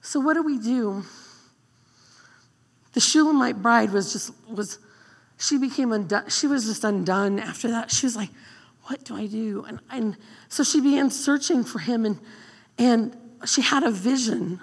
So, 0.00 0.20
what 0.20 0.34
do 0.34 0.42
we 0.42 0.58
do? 0.58 1.04
The 2.92 3.00
Shulamite 3.00 3.62
bride 3.62 3.90
was 3.90 4.12
just, 4.12 4.32
was, 4.48 4.78
she 5.38 5.58
became 5.58 5.92
undone. 5.92 6.28
She 6.28 6.46
was 6.46 6.66
just 6.66 6.84
undone 6.84 7.38
after 7.38 7.68
that. 7.68 7.90
She 7.90 8.06
was 8.06 8.16
like, 8.16 8.30
what 8.84 9.04
do 9.04 9.16
I 9.16 9.26
do? 9.26 9.64
And, 9.66 9.80
and 9.90 10.16
so 10.48 10.62
she 10.62 10.80
began 10.80 11.10
searching 11.10 11.64
for 11.64 11.78
him, 11.78 12.04
and, 12.04 12.20
and 12.78 13.16
she 13.46 13.62
had 13.62 13.82
a 13.82 13.90
vision 13.90 14.60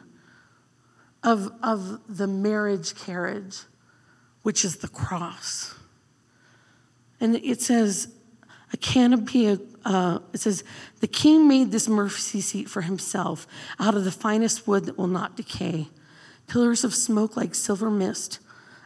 of, 1.24 1.52
of 1.64 2.00
the 2.08 2.28
marriage 2.28 2.96
carriage, 2.96 3.60
which 4.44 4.64
is 4.64 4.78
the 4.78 4.88
cross. 4.88 5.74
And 7.20 7.36
it 7.36 7.62
says, 7.62 8.14
a 8.72 8.78
canopy, 8.78 9.58
uh, 9.84 10.20
it 10.32 10.40
says, 10.40 10.64
the 11.00 11.08
king 11.08 11.48
made 11.48 11.72
this 11.72 11.88
mercy 11.88 12.40
seat 12.40 12.70
for 12.70 12.82
himself 12.82 13.48
out 13.80 13.96
of 13.96 14.06
the 14.06 14.12
finest 14.12 14.68
wood 14.68 14.86
that 14.86 14.98
will 14.98 15.08
not 15.08 15.36
decay, 15.36 15.90
pillars 16.50 16.84
of 16.84 16.94
smoke 16.94 17.38
like 17.38 17.56
silver 17.56 17.90
mist, 17.90 18.40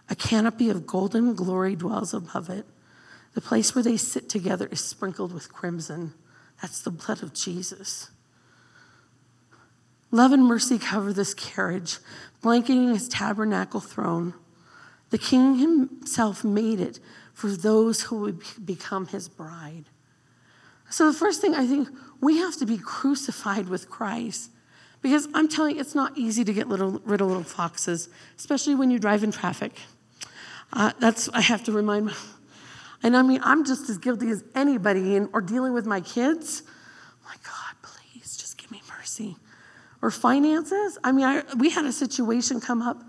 a 0.09 0.15
canopy 0.15 0.69
of 0.69 0.85
golden 0.85 1.33
glory 1.33 1.75
dwells 1.75 2.13
above 2.13 2.49
it. 2.49 2.65
The 3.33 3.41
place 3.41 3.73
where 3.73 3.83
they 3.83 3.97
sit 3.97 4.29
together 4.29 4.67
is 4.67 4.83
sprinkled 4.83 5.33
with 5.33 5.51
crimson. 5.51 6.13
That's 6.61 6.81
the 6.81 6.91
blood 6.91 7.23
of 7.23 7.33
Jesus. 7.33 8.11
Love 10.11 10.31
and 10.31 10.45
mercy 10.45 10.77
cover 10.77 11.11
this 11.11 11.33
carriage, 11.33 11.97
blanketing 12.41 12.89
his 12.89 13.09
tabernacle 13.09 13.79
throne. 13.79 14.35
The 15.09 15.17
king 15.17 15.55
himself 15.55 16.43
made 16.43 16.79
it 16.79 16.99
for 17.33 17.49
those 17.49 18.03
who 18.03 18.19
would 18.19 18.43
become 18.63 19.07
his 19.07 19.27
bride. 19.27 19.85
So, 20.89 21.11
the 21.11 21.17
first 21.17 21.41
thing 21.41 21.55
I 21.55 21.65
think 21.65 21.89
we 22.21 22.37
have 22.37 22.57
to 22.57 22.65
be 22.67 22.77
crucified 22.77 23.67
with 23.67 23.89
Christ. 23.89 24.51
Because 25.03 25.27
I'm 25.35 25.47
telling 25.47 25.75
you, 25.75 25.81
it's 25.81 25.93
not 25.93 26.17
easy 26.17 26.43
to 26.43 26.53
get 26.53 26.67
little, 26.67 26.99
rid 27.05 27.21
of 27.21 27.27
little 27.27 27.43
foxes, 27.43 28.09
especially 28.37 28.73
when 28.73 28.89
you 28.89 28.97
drive 28.97 29.23
in 29.23 29.31
traffic. 29.31 29.73
Uh, 30.71 30.93
that's, 30.99 31.29
I 31.29 31.41
have 31.41 31.63
to 31.65 31.71
remind 31.71 32.11
and 33.03 33.17
I 33.17 33.21
mean, 33.21 33.41
I'm 33.43 33.65
just 33.65 33.89
as 33.89 33.97
guilty 33.97 34.29
as 34.29 34.43
anybody 34.55 35.17
in 35.17 35.29
or 35.33 35.41
dealing 35.41 35.73
with 35.73 35.85
my 35.85 35.99
kids. 35.99 36.63
My 37.25 37.35
God, 37.43 37.75
please 37.81 38.37
just 38.37 38.57
give 38.57 38.71
me 38.71 38.81
mercy. 38.97 39.35
Or 40.01 40.09
finances. 40.09 40.97
I 41.03 41.11
mean, 41.11 41.25
I, 41.25 41.43
we 41.57 41.69
had 41.69 41.85
a 41.85 41.91
situation 41.91 42.61
come 42.61 42.81
up 42.81 43.03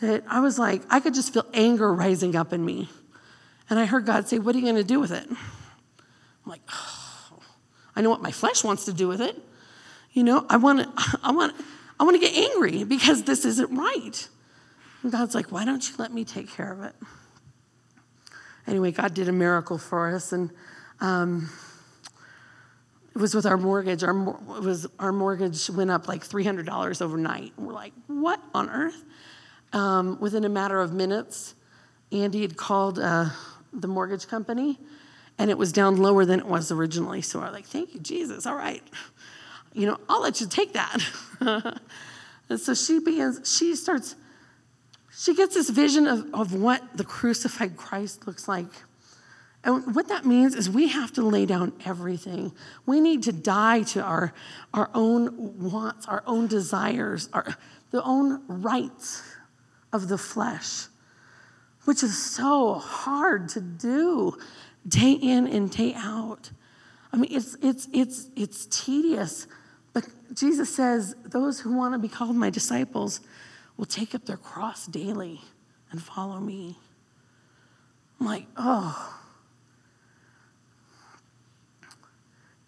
that 0.00 0.24
I 0.28 0.40
was 0.40 0.58
like, 0.58 0.82
I 0.90 0.98
could 0.98 1.14
just 1.14 1.32
feel 1.32 1.46
anger 1.54 1.94
rising 1.94 2.34
up 2.34 2.52
in 2.52 2.64
me. 2.64 2.88
And 3.70 3.78
I 3.78 3.86
heard 3.86 4.06
God 4.06 4.28
say, 4.28 4.38
What 4.38 4.54
are 4.54 4.58
you 4.58 4.64
going 4.64 4.76
to 4.76 4.84
do 4.84 4.98
with 4.98 5.12
it? 5.12 5.26
I'm 5.28 5.36
like, 6.46 6.62
oh, 6.72 7.38
I 7.94 8.00
know 8.00 8.10
what 8.10 8.22
my 8.22 8.32
flesh 8.32 8.64
wants 8.64 8.86
to 8.86 8.92
do 8.92 9.06
with 9.06 9.20
it. 9.20 9.36
You 10.18 10.24
know, 10.24 10.44
I 10.50 10.56
want 10.56 10.80
to, 10.80 11.18
I 11.22 11.30
want, 11.30 11.54
I 12.00 12.02
want 12.02 12.20
to 12.20 12.20
get 12.20 12.36
angry 12.36 12.82
because 12.82 13.22
this 13.22 13.44
isn't 13.44 13.70
right. 13.70 14.28
And 15.04 15.12
God's 15.12 15.32
like, 15.32 15.52
Why 15.52 15.64
don't 15.64 15.88
you 15.88 15.94
let 15.96 16.12
me 16.12 16.24
take 16.24 16.50
care 16.50 16.72
of 16.72 16.82
it? 16.82 16.96
anyway, 18.66 18.90
God 18.90 19.14
did 19.14 19.28
a 19.28 19.32
miracle 19.32 19.78
for 19.78 20.12
us, 20.12 20.32
and 20.32 20.50
um, 21.00 21.48
it 23.14 23.18
was 23.20 23.32
with 23.32 23.46
our 23.46 23.56
mortgage. 23.56 24.02
Our 24.02 24.12
was 24.12 24.88
our 24.98 25.12
mortgage 25.12 25.70
went 25.70 25.92
up 25.92 26.08
like 26.08 26.24
three 26.24 26.42
hundred 26.42 26.66
dollars 26.66 27.00
overnight. 27.00 27.52
And 27.56 27.68
we're 27.68 27.72
like, 27.72 27.92
what 28.08 28.40
on 28.52 28.68
earth? 28.70 29.04
Um, 29.72 30.18
within 30.18 30.44
a 30.44 30.48
matter 30.48 30.80
of 30.80 30.92
minutes, 30.92 31.54
Andy 32.10 32.42
had 32.42 32.56
called 32.56 32.98
uh, 32.98 33.26
the 33.72 33.86
mortgage 33.86 34.26
company, 34.26 34.80
and 35.38 35.48
it 35.48 35.58
was 35.58 35.70
down 35.70 35.94
lower 35.94 36.24
than 36.24 36.40
it 36.40 36.46
was 36.46 36.72
originally. 36.72 37.22
So 37.22 37.38
we're 37.38 37.52
like, 37.52 37.66
thank 37.66 37.94
you, 37.94 38.00
Jesus. 38.00 38.46
All 38.46 38.56
right, 38.56 38.82
you 39.78 39.86
know, 39.86 39.98
I'll 40.08 40.20
let 40.20 40.40
you 40.40 40.46
take 40.46 40.72
that. 40.74 41.00
and 42.50 42.60
so 42.60 42.74
she 42.74 42.98
begins. 42.98 43.56
She 43.56 43.74
starts 43.74 44.16
she 45.16 45.34
gets 45.34 45.54
this 45.54 45.68
vision 45.68 46.06
of, 46.06 46.32
of 46.32 46.54
what 46.54 46.96
the 46.96 47.02
crucified 47.02 47.76
Christ 47.76 48.28
looks 48.28 48.46
like. 48.46 48.70
And 49.64 49.96
what 49.96 50.08
that 50.08 50.24
means 50.24 50.54
is 50.54 50.70
we 50.70 50.88
have 50.88 51.12
to 51.14 51.22
lay 51.22 51.44
down 51.44 51.72
everything. 51.84 52.52
We 52.86 53.00
need 53.00 53.24
to 53.24 53.32
die 53.32 53.82
to 53.82 54.00
our, 54.00 54.32
our 54.72 54.88
own 54.94 55.58
wants, 55.58 56.06
our 56.06 56.22
own 56.24 56.46
desires, 56.46 57.28
our 57.32 57.56
the 57.90 58.02
own 58.02 58.42
rights 58.46 59.22
of 59.92 60.08
the 60.08 60.18
flesh, 60.18 60.86
which 61.84 62.02
is 62.02 62.16
so 62.16 62.74
hard 62.74 63.48
to 63.50 63.60
do 63.60 64.36
day 64.86 65.12
in 65.12 65.48
and 65.48 65.70
day 65.70 65.94
out. 65.96 66.50
I 67.12 67.16
mean, 67.16 67.32
it's, 67.32 67.56
it's, 67.62 67.88
it's, 67.92 68.28
it's 68.36 68.66
tedious. 68.66 69.46
But 69.98 70.36
Jesus 70.36 70.72
says, 70.72 71.16
those 71.24 71.58
who 71.58 71.74
want 71.74 71.92
to 71.94 71.98
be 71.98 72.06
called 72.06 72.36
my 72.36 72.50
disciples, 72.50 73.20
will 73.76 73.84
take 73.84 74.14
up 74.14 74.26
their 74.26 74.36
cross 74.36 74.86
daily 74.86 75.40
and 75.90 76.00
follow 76.00 76.38
me. 76.38 76.78
I'm 78.20 78.26
like, 78.26 78.46
oh. 78.56 79.20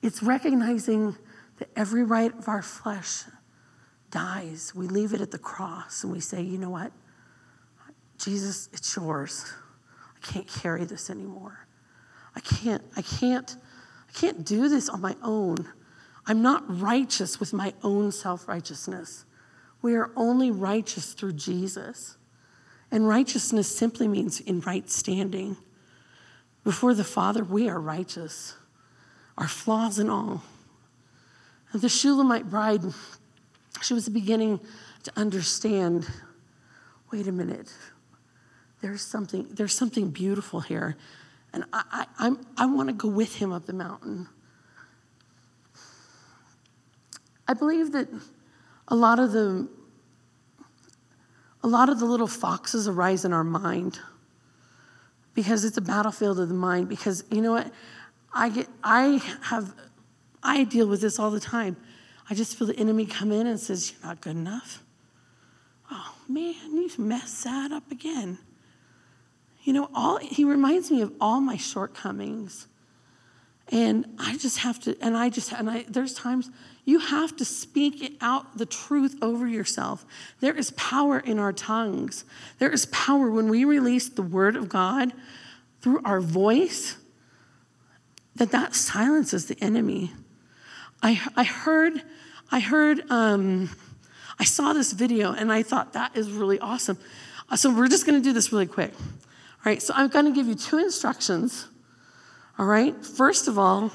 It's 0.02 0.24
recognizing 0.24 1.16
that 1.58 1.68
every 1.76 2.02
right 2.02 2.36
of 2.36 2.48
our 2.48 2.62
flesh 2.62 3.22
dies. 4.10 4.72
We 4.74 4.88
leave 4.88 5.14
it 5.14 5.20
at 5.20 5.30
the 5.30 5.38
cross 5.38 6.02
and 6.02 6.12
we 6.12 6.18
say, 6.18 6.42
you 6.42 6.58
know 6.58 6.70
what? 6.70 6.90
Jesus, 8.18 8.68
it's 8.72 8.96
yours. 8.96 9.52
I 10.16 10.26
can't 10.26 10.48
carry 10.48 10.84
this 10.84 11.10
anymore. 11.10 11.64
I 12.34 12.40
can't, 12.40 12.82
I 12.96 13.02
can't, 13.02 13.56
I 14.08 14.12
can't 14.18 14.44
do 14.44 14.68
this 14.68 14.88
on 14.88 15.00
my 15.00 15.14
own. 15.22 15.68
I'm 16.26 16.42
not 16.42 16.64
righteous 16.80 17.40
with 17.40 17.52
my 17.52 17.74
own 17.82 18.12
self 18.12 18.46
righteousness. 18.48 19.24
We 19.82 19.94
are 19.94 20.10
only 20.16 20.50
righteous 20.50 21.14
through 21.14 21.32
Jesus. 21.34 22.16
And 22.90 23.08
righteousness 23.08 23.74
simply 23.74 24.08
means 24.08 24.40
in 24.40 24.60
right 24.60 24.88
standing. 24.90 25.56
Before 26.64 26.92
the 26.92 27.04
Father, 27.04 27.44
we 27.44 27.68
are 27.68 27.80
righteous. 27.80 28.56
our 29.38 29.48
flaws 29.48 29.98
and 29.98 30.10
all. 30.10 30.42
And 31.72 31.80
the 31.80 31.88
Shulamite 31.88 32.50
bride, 32.50 32.82
she 33.80 33.94
was 33.94 34.08
beginning 34.08 34.60
to 35.04 35.12
understand 35.16 36.06
wait 37.12 37.26
a 37.26 37.32
minute, 37.32 37.72
there's 38.80 39.02
something, 39.02 39.46
there's 39.50 39.74
something 39.74 40.10
beautiful 40.10 40.60
here. 40.60 40.96
And 41.52 41.64
I, 41.72 42.06
I, 42.18 42.32
I 42.56 42.66
want 42.66 42.88
to 42.88 42.92
go 42.92 43.08
with 43.08 43.36
him 43.36 43.52
up 43.52 43.66
the 43.66 43.72
mountain. 43.72 44.28
I 47.50 47.52
believe 47.52 47.90
that 47.90 48.06
a 48.86 48.94
lot 48.94 49.18
of 49.18 49.32
the 49.32 49.68
a 51.64 51.66
lot 51.66 51.88
of 51.88 51.98
the 51.98 52.04
little 52.04 52.28
foxes 52.28 52.86
arise 52.86 53.24
in 53.24 53.32
our 53.32 53.42
mind 53.42 53.98
because 55.34 55.64
it's 55.64 55.76
a 55.76 55.80
battlefield 55.80 56.38
of 56.38 56.48
the 56.48 56.54
mind. 56.54 56.88
Because 56.88 57.24
you 57.28 57.42
know 57.42 57.50
what? 57.50 57.72
I 58.32 58.50
get 58.50 58.68
i 58.84 59.20
have 59.42 59.74
i 60.44 60.62
deal 60.62 60.86
with 60.86 61.00
this 61.00 61.18
all 61.18 61.32
the 61.32 61.40
time. 61.40 61.76
I 62.30 62.34
just 62.34 62.56
feel 62.56 62.68
the 62.68 62.76
enemy 62.76 63.04
come 63.04 63.32
in 63.32 63.48
and 63.48 63.58
says 63.58 63.90
you're 63.90 64.08
not 64.08 64.20
good 64.20 64.36
enough. 64.36 64.84
Oh 65.90 66.14
man 66.28 66.54
you've 66.76 67.00
messed 67.00 67.42
that 67.42 67.72
up 67.72 67.90
again. 67.90 68.38
You 69.64 69.72
know 69.72 69.90
all 69.92 70.18
he 70.18 70.44
reminds 70.44 70.88
me 70.88 71.00
of 71.00 71.12
all 71.20 71.40
my 71.40 71.56
shortcomings 71.56 72.68
and 73.70 74.04
i 74.18 74.36
just 74.36 74.58
have 74.58 74.78
to 74.78 74.96
and 75.00 75.16
i 75.16 75.28
just 75.28 75.52
and 75.52 75.70
i 75.70 75.84
there's 75.88 76.14
times 76.14 76.50
you 76.84 76.98
have 76.98 77.36
to 77.36 77.44
speak 77.44 78.16
out 78.20 78.58
the 78.58 78.66
truth 78.66 79.16
over 79.22 79.46
yourself. 79.46 80.04
There 80.40 80.56
is 80.56 80.72
power 80.72 81.20
in 81.20 81.38
our 81.38 81.52
tongues. 81.52 82.24
There 82.58 82.70
is 82.70 82.86
power 82.86 83.30
when 83.30 83.48
we 83.48 83.64
release 83.64 84.08
the 84.08 84.22
word 84.22 84.56
of 84.56 84.68
God 84.68 85.12
through 85.80 86.00
our 86.04 86.20
voice 86.20 86.96
that 88.34 88.50
that 88.50 88.74
silences 88.74 89.46
the 89.46 89.56
enemy. 89.62 90.12
I, 91.00 91.20
I 91.36 91.44
heard, 91.44 92.02
I 92.50 92.58
heard, 92.58 93.08
um, 93.08 93.70
I 94.40 94.44
saw 94.44 94.72
this 94.72 94.92
video 94.92 95.32
and 95.32 95.52
I 95.52 95.62
thought 95.62 95.92
that 95.92 96.16
is 96.16 96.32
really 96.32 96.58
awesome. 96.58 96.98
Uh, 97.48 97.54
so 97.54 97.72
we're 97.72 97.88
just 97.88 98.04
going 98.04 98.20
to 98.20 98.24
do 98.24 98.32
this 98.32 98.52
really 98.52 98.66
quick. 98.66 98.94
All 98.98 99.66
right, 99.66 99.80
so 99.80 99.94
I'm 99.94 100.08
going 100.08 100.24
to 100.24 100.32
give 100.32 100.48
you 100.48 100.56
two 100.56 100.78
instructions. 100.78 101.66
All 102.60 102.66
right, 102.66 102.94
first 103.06 103.48
of 103.48 103.58
all, 103.58 103.90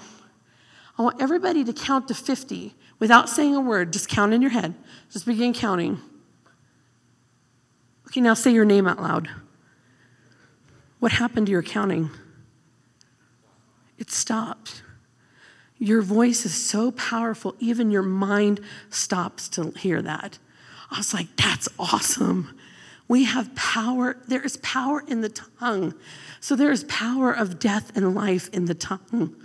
I 0.98 1.04
want 1.04 1.22
everybody 1.22 1.64
to 1.64 1.72
count 1.72 2.08
to 2.08 2.16
50 2.16 2.74
without 2.98 3.30
saying 3.30 3.56
a 3.56 3.62
word. 3.62 3.94
Just 3.94 4.10
count 4.10 4.34
in 4.34 4.42
your 4.42 4.50
head. 4.50 4.74
Just 5.12 5.28
begin 5.28 5.54
counting. 5.54 6.00
Okay, 8.08 8.22
now 8.22 8.34
say 8.34 8.50
your 8.50 8.66
name 8.66 8.88
out 8.88 9.00
loud. 9.00 9.30
What 10.98 11.12
happened 11.12 11.46
to 11.46 11.52
your 11.52 11.62
counting? 11.62 12.10
It 14.00 14.10
stopped. 14.10 14.82
Your 15.78 16.02
voice 16.02 16.44
is 16.44 16.56
so 16.56 16.90
powerful, 16.90 17.56
even 17.60 17.92
your 17.92 18.02
mind 18.02 18.62
stops 18.90 19.48
to 19.50 19.74
hear 19.78 20.02
that. 20.02 20.40
I 20.90 20.98
was 20.98 21.14
like, 21.14 21.28
that's 21.36 21.70
awesome. 21.78 22.58
We 23.08 23.26
have 23.26 23.54
power. 23.56 24.18
There 24.28 24.42
is 24.42 24.58
power 24.58 25.04
in 25.08 25.22
the 25.22 25.30
tongue. 25.30 25.94
So 26.40 26.56
there 26.56 26.72
is 26.72 26.84
power 26.86 27.32
of 27.32 27.60
death 27.60 27.96
and 27.96 28.16
life 28.16 28.50
in 28.50 28.66
the 28.66 28.74
tongue. 28.74 29.36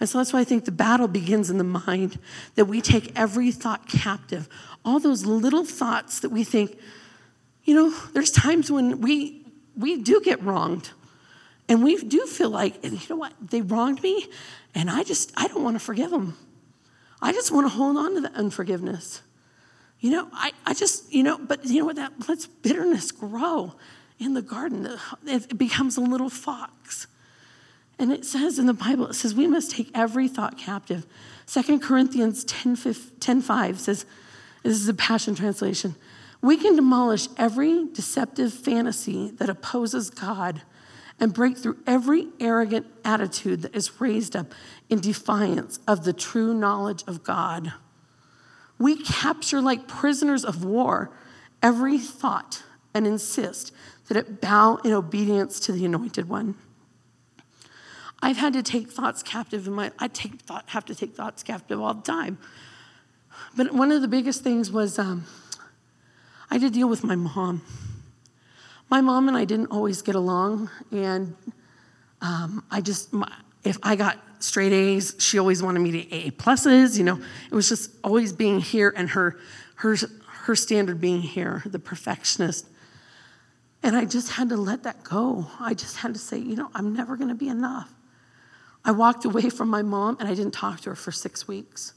And 0.00 0.08
so 0.08 0.18
that's 0.18 0.32
why 0.32 0.40
I 0.40 0.44
think 0.44 0.64
the 0.64 0.72
battle 0.72 1.08
begins 1.08 1.50
in 1.50 1.58
the 1.58 1.64
mind, 1.64 2.18
that 2.54 2.66
we 2.66 2.80
take 2.80 3.18
every 3.18 3.50
thought 3.50 3.88
captive. 3.88 4.48
All 4.84 5.00
those 5.00 5.26
little 5.26 5.64
thoughts 5.64 6.20
that 6.20 6.30
we 6.30 6.44
think, 6.44 6.78
you 7.64 7.74
know, 7.74 7.90
there's 8.12 8.30
times 8.30 8.70
when 8.70 9.00
we 9.00 9.44
we 9.76 9.96
do 10.02 10.20
get 10.20 10.42
wronged. 10.42 10.90
And 11.68 11.84
we 11.84 11.96
do 11.96 12.26
feel 12.26 12.50
like, 12.50 12.82
and 12.82 12.94
you 12.94 13.06
know 13.10 13.16
what, 13.16 13.34
they 13.40 13.60
wronged 13.60 14.02
me, 14.02 14.26
and 14.74 14.90
I 14.90 15.02
just, 15.02 15.32
I 15.36 15.48
don't 15.48 15.62
want 15.62 15.76
to 15.76 15.84
forgive 15.84 16.10
them. 16.10 16.36
I 17.20 17.32
just 17.32 17.52
want 17.52 17.66
to 17.66 17.68
hold 17.68 17.96
on 17.96 18.14
to 18.14 18.20
the 18.22 18.32
unforgiveness. 18.32 19.22
You 20.00 20.10
know, 20.10 20.28
I, 20.32 20.52
I 20.64 20.74
just, 20.74 21.12
you 21.12 21.22
know, 21.22 21.38
but 21.38 21.64
you 21.64 21.80
know 21.80 21.86
what, 21.86 21.96
that 21.96 22.28
lets 22.28 22.46
bitterness 22.46 23.10
grow 23.10 23.74
in 24.18 24.34
the 24.34 24.42
garden. 24.42 24.88
It 25.26 25.58
becomes 25.58 25.96
a 25.96 26.00
little 26.00 26.30
fox. 26.30 27.06
And 27.98 28.12
it 28.12 28.24
says 28.24 28.58
in 28.58 28.66
the 28.66 28.74
Bible, 28.74 29.08
it 29.08 29.14
says 29.14 29.34
we 29.34 29.48
must 29.48 29.72
take 29.72 29.90
every 29.94 30.28
thought 30.28 30.56
captive. 30.56 31.04
2 31.46 31.80
Corinthians 31.80 32.44
10, 32.44 32.76
10 33.18 33.42
5 33.42 33.80
says, 33.80 34.06
this 34.62 34.76
is 34.76 34.88
a 34.88 34.94
Passion 34.94 35.34
Translation. 35.34 35.96
We 36.40 36.56
can 36.56 36.76
demolish 36.76 37.28
every 37.36 37.86
deceptive 37.92 38.52
fantasy 38.52 39.30
that 39.32 39.48
opposes 39.48 40.10
God 40.10 40.62
and 41.18 41.34
break 41.34 41.58
through 41.58 41.78
every 41.86 42.28
arrogant 42.38 42.86
attitude 43.04 43.62
that 43.62 43.74
is 43.74 44.00
raised 44.00 44.36
up 44.36 44.54
in 44.88 45.00
defiance 45.00 45.80
of 45.88 46.04
the 46.04 46.12
true 46.12 46.54
knowledge 46.54 47.02
of 47.08 47.24
God. 47.24 47.72
We 48.78 49.02
capture, 49.02 49.60
like 49.60 49.88
prisoners 49.88 50.44
of 50.44 50.64
war, 50.64 51.10
every 51.62 51.98
thought 51.98 52.62
and 52.94 53.06
insist 53.06 53.72
that 54.08 54.16
it 54.16 54.40
bow 54.40 54.76
in 54.84 54.92
obedience 54.92 55.60
to 55.60 55.72
the 55.72 55.84
anointed 55.84 56.28
one. 56.28 56.54
I've 58.20 58.36
had 58.36 58.52
to 58.54 58.62
take 58.62 58.90
thoughts 58.90 59.22
captive 59.22 59.66
in 59.66 59.74
my, 59.74 59.92
I 59.98 60.08
take 60.08 60.40
thought, 60.40 60.64
have 60.70 60.84
to 60.86 60.94
take 60.94 61.14
thoughts 61.14 61.42
captive 61.42 61.80
all 61.80 61.94
the 61.94 62.02
time. 62.02 62.38
But 63.56 63.72
one 63.72 63.92
of 63.92 64.02
the 64.02 64.08
biggest 64.08 64.42
things 64.42 64.72
was 64.72 64.98
um, 64.98 65.24
I 66.50 66.54
had 66.54 66.62
to 66.62 66.70
deal 66.70 66.88
with 66.88 67.04
my 67.04 67.14
mom. 67.14 67.62
My 68.90 69.00
mom 69.00 69.28
and 69.28 69.36
I 69.36 69.44
didn't 69.44 69.66
always 69.66 70.02
get 70.02 70.14
along, 70.14 70.70
and 70.90 71.36
um, 72.20 72.64
I 72.70 72.80
just, 72.80 73.12
my, 73.12 73.30
if 73.64 73.78
I 73.82 73.96
got 73.96 74.18
straight 74.38 74.72
A's, 74.72 75.16
she 75.18 75.38
always 75.38 75.62
wanted 75.62 75.80
me 75.80 75.90
to 75.92 76.14
A 76.14 76.30
pluses. 76.32 76.96
You 76.96 77.04
know, 77.04 77.20
it 77.50 77.54
was 77.54 77.68
just 77.68 77.90
always 78.02 78.32
being 78.32 78.60
here, 78.60 78.92
and 78.96 79.10
her, 79.10 79.38
her, 79.76 79.96
her 80.42 80.54
standard 80.54 81.00
being 81.00 81.22
here, 81.22 81.62
the 81.66 81.78
perfectionist. 81.78 82.66
And 83.82 83.96
I 83.96 84.04
just 84.04 84.32
had 84.32 84.48
to 84.48 84.56
let 84.56 84.82
that 84.82 85.04
go. 85.04 85.46
I 85.60 85.74
just 85.74 85.98
had 85.98 86.14
to 86.14 86.18
say, 86.18 86.38
you 86.38 86.56
know, 86.56 86.70
I'm 86.74 86.92
never 86.92 87.16
going 87.16 87.28
to 87.28 87.34
be 87.34 87.48
enough. 87.48 87.92
I 88.84 88.92
walked 88.92 89.24
away 89.24 89.50
from 89.50 89.68
my 89.68 89.82
mom 89.82 90.16
and 90.18 90.28
I 90.28 90.34
didn't 90.34 90.52
talk 90.52 90.80
to 90.80 90.90
her 90.90 90.96
for 90.96 91.12
six 91.12 91.46
weeks. 91.46 91.94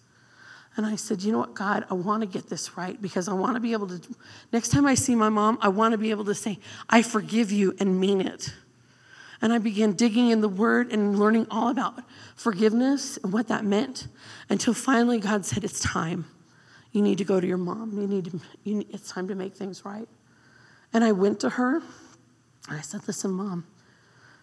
And 0.78 0.86
I 0.86 0.96
said, 0.96 1.22
You 1.22 1.32
know 1.32 1.40
what, 1.40 1.54
God, 1.54 1.86
I 1.90 1.96
want 1.96 2.22
to 2.22 2.28
get 2.28 2.50
this 2.50 2.78
right 2.78 3.02
because 3.02 3.28
I 3.28 3.34
want 3.34 3.56
to 3.56 3.60
be 3.60 3.74
able 3.74 3.88
to, 3.88 4.02
next 4.54 4.70
time 4.70 4.86
I 4.86 4.96
see 4.96 5.16
my 5.16 5.30
mom, 5.30 5.58
I 5.62 5.68
want 5.68 5.92
to 5.94 5.98
be 5.98 6.12
able 6.12 6.26
to 6.26 6.36
say, 6.36 6.60
I 6.90 7.02
forgive 7.02 7.52
you 7.52 7.76
and 7.80 8.00
mean 8.00 8.22
it. 8.22 8.54
And 9.42 9.52
I 9.52 9.58
began 9.58 9.94
digging 9.94 10.30
in 10.30 10.42
the 10.42 10.50
word 10.50 10.92
and 10.92 11.18
learning 11.18 11.48
all 11.50 11.70
about 11.70 12.04
forgiveness 12.36 13.18
and 13.24 13.34
what 13.34 13.48
that 13.48 13.66
meant 13.66 14.08
until 14.50 14.74
finally 14.74 15.20
God 15.20 15.46
said, 15.46 15.64
It's 15.64 15.80
time. 15.80 16.26
You 16.92 17.02
need 17.02 17.18
to 17.18 17.24
go 17.24 17.40
to 17.40 17.48
your 17.48 17.58
mom. 17.58 17.98
You 17.98 18.08
need 18.08 18.26
to, 18.26 18.40
you 18.64 18.76
need, 18.76 18.88
it's 18.92 19.10
time 19.10 19.28
to 19.30 19.36
make 19.36 19.56
things 19.56 19.84
right. 19.86 20.08
And 20.94 21.04
I 21.04 21.14
went 21.14 21.40
to 21.40 21.50
her 21.50 21.78
and 21.78 22.78
I 22.78 22.82
said, 22.82 23.08
Listen, 23.08 23.32
mom, 23.32 23.66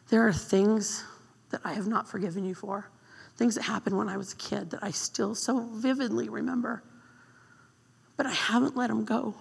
there 0.08 0.26
are 0.26 0.32
things 0.32 1.04
that 1.50 1.60
I 1.64 1.74
have 1.74 1.86
not 1.86 2.08
forgiven 2.08 2.44
you 2.44 2.54
for. 2.54 2.90
Things 3.36 3.54
that 3.54 3.62
happened 3.62 3.96
when 3.96 4.08
I 4.08 4.16
was 4.16 4.32
a 4.32 4.36
kid 4.36 4.70
that 4.70 4.82
I 4.82 4.90
still 4.90 5.34
so 5.34 5.60
vividly 5.60 6.28
remember. 6.28 6.82
But 8.16 8.26
I 8.26 8.32
haven't 8.32 8.76
let 8.76 8.88
them 8.88 9.04
go. 9.04 9.34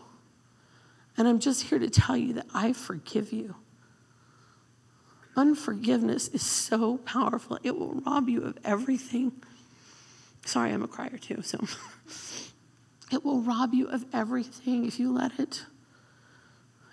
And 1.17 1.27
I'm 1.27 1.39
just 1.39 1.63
here 1.63 1.79
to 1.79 1.89
tell 1.89 2.15
you 2.15 2.33
that 2.33 2.45
I 2.53 2.73
forgive 2.73 3.33
you. 3.33 3.55
Unforgiveness 5.37 6.27
is 6.29 6.41
so 6.41 6.97
powerful, 6.97 7.59
it 7.63 7.77
will 7.77 8.01
rob 8.05 8.27
you 8.27 8.43
of 8.43 8.57
everything. 8.65 9.31
Sorry, 10.45 10.71
I'm 10.71 10.83
a 10.83 10.87
crier 10.87 11.17
too, 11.17 11.41
so. 11.41 11.59
It 13.09 13.23
will 13.23 13.39
rob 13.41 13.73
you 13.73 13.87
of 13.87 14.03
everything 14.11 14.85
if 14.85 14.99
you 14.99 15.13
let 15.13 15.39
it. 15.39 15.63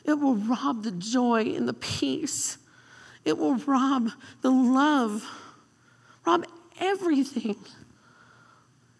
It 0.04 0.14
will 0.20 0.36
rob 0.36 0.84
the 0.84 0.92
joy 0.92 1.40
and 1.56 1.66
the 1.66 1.74
peace 1.74 2.56
it 3.24 3.38
will 3.38 3.56
rob 3.56 4.10
the 4.42 4.50
love, 4.50 5.24
rob 6.26 6.44
everything. 6.78 7.56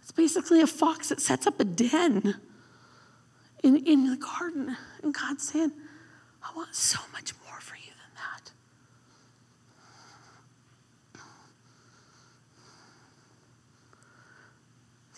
It's 0.01 0.13
basically 0.13 0.61
a 0.61 0.67
fox 0.67 1.11
that 1.11 1.21
sets 1.21 1.47
up 1.47 1.61
a 1.61 1.65
den 1.65 2.35
in, 3.63 3.77
in 3.87 4.11
the 4.11 4.17
garden. 4.17 4.77
And 5.03 5.15
God's 5.15 5.49
saying, 5.49 5.73
I 6.43 6.57
want 6.57 6.75
so 6.75 6.99
much 7.13 7.33
more 7.47 7.61
for 7.61 7.77
you 7.77 7.91
than 7.91 8.15
that. 8.17 8.53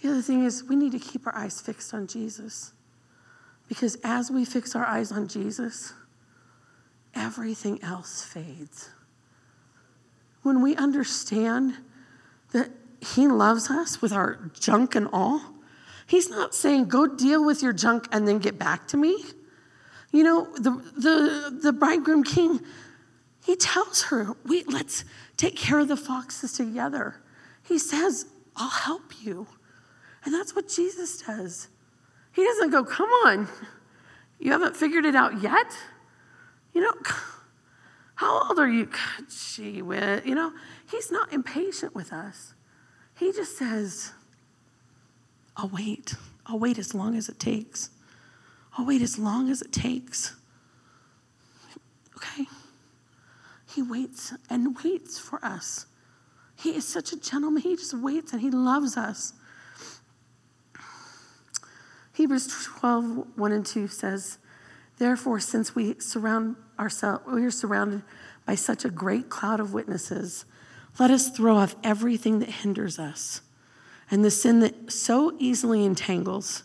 The 0.06 0.12
other 0.12 0.22
thing 0.22 0.44
is, 0.44 0.62
we 0.62 0.76
need 0.76 0.92
to 0.92 1.00
keep 1.00 1.26
our 1.26 1.34
eyes 1.34 1.60
fixed 1.60 1.92
on 1.92 2.06
Jesus. 2.06 2.72
Because 3.66 3.98
as 4.04 4.30
we 4.30 4.44
fix 4.44 4.76
our 4.76 4.86
eyes 4.86 5.10
on 5.10 5.26
Jesus, 5.26 5.94
everything 7.12 7.82
else 7.82 8.22
fades 8.22 8.90
when 10.42 10.62
we 10.62 10.76
understand 10.76 11.74
that 12.52 12.70
He 13.00 13.26
loves 13.26 13.68
us 13.68 14.00
with 14.00 14.12
our 14.12 14.52
junk 14.60 14.94
and 14.94 15.08
all, 15.12 15.40
He's 16.06 16.30
not 16.30 16.54
saying, 16.54 16.86
go 16.86 17.08
deal 17.08 17.44
with 17.44 17.60
your 17.60 17.72
junk 17.72 18.06
and 18.12 18.28
then 18.28 18.38
get 18.38 18.60
back 18.60 18.86
to 18.88 18.96
me. 18.96 19.24
You 20.12 20.22
know, 20.22 20.44
the, 20.54 20.70
the, 20.96 21.58
the 21.64 21.72
bridegroom 21.72 22.22
king, 22.22 22.60
he 23.44 23.56
tells 23.56 24.04
her, 24.04 24.36
wait, 24.44 24.72
let's 24.72 25.04
take 25.36 25.56
care 25.56 25.80
of 25.80 25.88
the 25.88 25.96
foxes 25.96 26.52
together. 26.52 27.16
He 27.64 27.76
says, 27.76 28.26
I'll 28.54 28.70
help 28.70 29.20
you. 29.20 29.48
And 30.26 30.34
that's 30.34 30.54
what 30.54 30.68
Jesus 30.68 31.22
does. 31.22 31.68
He 32.32 32.44
doesn't 32.44 32.70
go, 32.70 32.84
Come 32.84 33.08
on, 33.08 33.48
you 34.38 34.50
haven't 34.52 34.76
figured 34.76 35.06
it 35.06 35.14
out 35.14 35.40
yet? 35.40 35.72
You 36.74 36.82
know, 36.82 36.92
how 38.16 38.48
old 38.48 38.58
are 38.58 38.68
you? 38.68 38.90
Gee 39.30 39.80
whiz. 39.80 40.22
You 40.26 40.34
know, 40.34 40.52
he's 40.90 41.10
not 41.10 41.32
impatient 41.32 41.94
with 41.94 42.12
us. 42.12 42.52
He 43.16 43.32
just 43.32 43.56
says, 43.56 44.12
I'll 45.56 45.70
wait. 45.70 46.14
I'll 46.44 46.58
wait 46.58 46.78
as 46.78 46.92
long 46.92 47.16
as 47.16 47.28
it 47.28 47.38
takes. 47.38 47.90
I'll 48.76 48.84
wait 48.84 49.00
as 49.00 49.18
long 49.18 49.48
as 49.48 49.62
it 49.62 49.72
takes. 49.72 50.36
Okay? 52.16 52.46
He 53.74 53.80
waits 53.80 54.34
and 54.50 54.76
waits 54.84 55.18
for 55.18 55.42
us. 55.44 55.86
He 56.56 56.70
is 56.70 56.86
such 56.86 57.12
a 57.12 57.16
gentleman. 57.18 57.62
He 57.62 57.76
just 57.76 57.94
waits 57.94 58.32
and 58.32 58.40
he 58.42 58.50
loves 58.50 58.96
us. 58.96 59.32
Hebrews 62.26 62.66
12, 62.80 63.38
1 63.38 63.52
and 63.52 63.64
2 63.64 63.86
says, 63.86 64.38
Therefore, 64.98 65.38
since 65.38 65.76
we 65.76 65.94
surround 66.00 66.56
ourselves, 66.76 67.22
we 67.24 67.44
are 67.44 67.52
surrounded 67.52 68.02
by 68.44 68.56
such 68.56 68.84
a 68.84 68.90
great 68.90 69.28
cloud 69.28 69.60
of 69.60 69.72
witnesses, 69.72 70.44
let 70.98 71.12
us 71.12 71.30
throw 71.30 71.56
off 71.56 71.76
everything 71.84 72.40
that 72.40 72.48
hinders 72.48 72.98
us 72.98 73.42
and 74.10 74.24
the 74.24 74.32
sin 74.32 74.58
that 74.58 74.90
so 74.90 75.36
easily 75.38 75.84
entangles, 75.84 76.64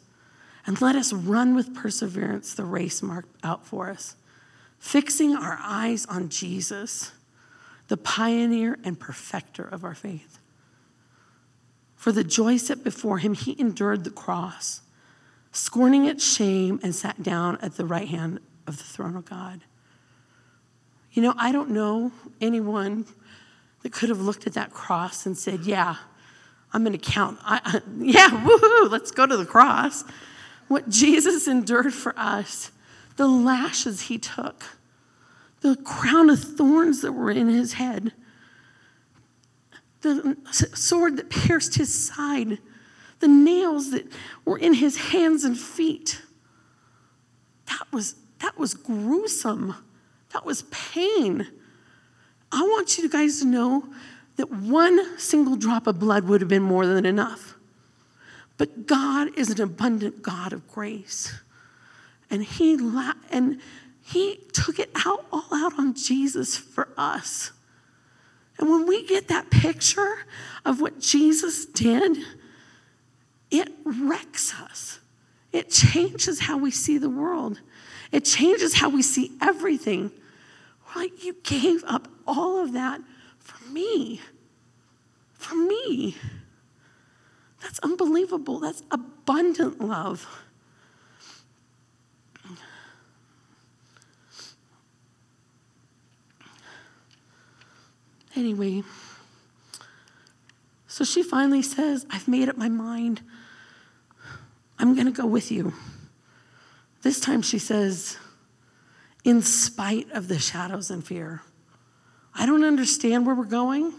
and 0.65 0.81
let 0.81 0.95
us 0.95 1.13
run 1.13 1.53
with 1.53 1.75
perseverance 1.75 2.55
the 2.55 2.65
race 2.65 3.03
marked 3.03 3.37
out 3.43 3.63
for 3.63 3.91
us, 3.91 4.15
fixing 4.79 5.35
our 5.35 5.59
eyes 5.61 6.07
on 6.07 6.29
Jesus, 6.29 7.11
the 7.87 7.97
pioneer 7.97 8.79
and 8.83 8.99
perfecter 8.99 9.65
of 9.65 9.83
our 9.83 9.93
faith. 9.93 10.39
For 11.95 12.11
the 12.11 12.23
joy 12.23 12.57
set 12.57 12.83
before 12.83 13.19
him, 13.19 13.35
he 13.35 13.55
endured 13.59 14.05
the 14.05 14.09
cross, 14.09 14.81
scorning 15.51 16.05
its 16.05 16.25
shame, 16.25 16.79
and 16.83 16.95
sat 16.95 17.21
down 17.23 17.57
at 17.61 17.75
the 17.75 17.85
right 17.85 18.07
hand 18.07 18.39
of 18.67 18.77
the 18.77 18.83
throne 18.83 19.15
of 19.15 19.25
God. 19.25 19.61
You 21.11 21.21
know, 21.21 21.33
I 21.37 21.51
don't 21.51 21.71
know 21.71 22.11
anyone 22.39 23.05
that 23.83 23.91
could 23.91 24.09
have 24.09 24.21
looked 24.21 24.47
at 24.47 24.53
that 24.53 24.71
cross 24.71 25.25
and 25.25 25.37
said, 25.37 25.61
Yeah, 25.61 25.95
I'm 26.73 26.83
going 26.83 26.97
to 26.97 27.11
count. 27.11 27.39
I, 27.43 27.81
yeah, 27.99 28.29
woohoo, 28.29 28.89
let's 28.89 29.11
go 29.11 29.25
to 29.25 29.37
the 29.37 29.45
cross. 29.45 30.03
What 30.67 30.87
Jesus 30.87 31.47
endured 31.47 31.93
for 31.93 32.13
us, 32.17 32.71
the 33.17 33.27
lashes 33.27 34.03
he 34.03 34.17
took, 34.17 34.63
the 35.59 35.75
crown 35.75 36.29
of 36.29 36.39
thorns 36.39 37.01
that 37.01 37.11
were 37.11 37.29
in 37.29 37.49
his 37.49 37.73
head, 37.73 38.13
the 40.01 40.37
sword 40.73 41.17
that 41.17 41.29
pierced 41.29 41.75
his 41.75 41.93
side, 41.93 42.59
the 43.21 43.27
nails 43.27 43.91
that 43.91 44.05
were 44.43 44.57
in 44.57 44.73
his 44.73 44.97
hands 44.97 45.43
and 45.43 45.57
feet. 45.57 46.21
That 47.67 47.87
was, 47.93 48.15
that 48.39 48.57
was 48.59 48.73
gruesome. 48.73 49.75
That 50.33 50.45
was 50.45 50.63
pain. 50.63 51.47
I 52.51 52.63
want 52.63 52.97
you 52.97 53.07
guys 53.07 53.39
to 53.39 53.45
know 53.45 53.87
that 54.35 54.51
one 54.51 55.17
single 55.17 55.55
drop 55.55 55.87
of 55.87 55.99
blood 55.99 56.25
would 56.25 56.41
have 56.41 56.49
been 56.49 56.63
more 56.63 56.85
than 56.85 57.05
enough. 57.05 57.55
But 58.57 58.87
God 58.87 59.37
is 59.37 59.49
an 59.49 59.61
abundant 59.61 60.21
God 60.21 60.53
of 60.53 60.67
grace. 60.67 61.39
And 62.29 62.43
he, 62.43 62.77
la- 62.77 63.13
and 63.29 63.61
he 64.03 64.39
took 64.53 64.79
it 64.79 64.89
out 65.05 65.25
all 65.31 65.47
out 65.53 65.77
on 65.77 65.93
Jesus 65.93 66.57
for 66.57 66.89
us. 66.97 67.51
And 68.57 68.69
when 68.69 68.85
we 68.85 69.05
get 69.05 69.27
that 69.29 69.49
picture 69.49 70.25
of 70.65 70.81
what 70.81 70.99
Jesus 70.99 71.65
did, 71.65 72.17
it 73.51 73.69
wrecks 73.83 74.53
us. 74.55 74.99
It 75.51 75.69
changes 75.69 76.39
how 76.39 76.57
we 76.57 76.71
see 76.71 76.97
the 76.97 77.09
world. 77.09 77.59
It 78.11 78.25
changes 78.25 78.75
how 78.75 78.89
we 78.89 79.01
see 79.01 79.31
everything. 79.41 80.11
Like, 80.95 81.23
you 81.23 81.35
gave 81.43 81.83
up 81.85 82.07
all 82.25 82.59
of 82.63 82.73
that 82.73 83.01
for 83.39 83.69
me. 83.69 84.21
For 85.33 85.55
me. 85.55 86.15
That's 87.61 87.79
unbelievable. 87.79 88.59
That's 88.59 88.83
abundant 88.91 89.81
love. 89.81 90.27
Anyway, 98.33 98.81
so 100.87 101.03
she 101.03 101.21
finally 101.21 101.61
says, 101.61 102.05
I've 102.09 102.29
made 102.29 102.47
up 102.47 102.57
my 102.57 102.69
mind. 102.69 103.21
I'm 104.81 104.95
going 104.95 105.05
to 105.05 105.11
go 105.11 105.27
with 105.27 105.51
you. 105.51 105.73
This 107.03 107.19
time 107.19 107.43
she 107.43 107.59
says, 107.59 108.17
in 109.23 109.43
spite 109.43 110.09
of 110.11 110.27
the 110.27 110.39
shadows 110.39 110.89
and 110.89 111.05
fear. 111.05 111.43
I 112.33 112.47
don't 112.47 112.63
understand 112.63 113.27
where 113.27 113.35
we're 113.35 113.45
going. 113.45 113.93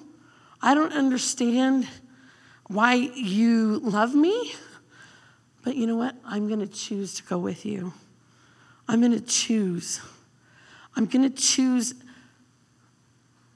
I 0.61 0.75
don't 0.75 0.93
understand 0.93 1.87
why 2.67 2.95
you 2.95 3.79
love 3.79 4.13
me. 4.15 4.55
But 5.63 5.77
you 5.77 5.87
know 5.87 5.97
what? 5.97 6.17
I'm 6.25 6.49
going 6.49 6.59
to 6.59 6.67
choose 6.67 7.15
to 7.15 7.23
go 7.23 7.39
with 7.39 7.65
you. 7.65 7.93
I'm 8.89 9.01
going 9.01 9.13
to 9.13 9.21
choose. 9.21 10.01
I'm 10.97 11.07
going 11.07 11.23
to 11.23 11.31
choose 11.31 11.95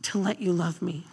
to 0.02 0.18
let 0.18 0.40
you 0.40 0.52
love 0.52 0.80
me. 0.80 1.06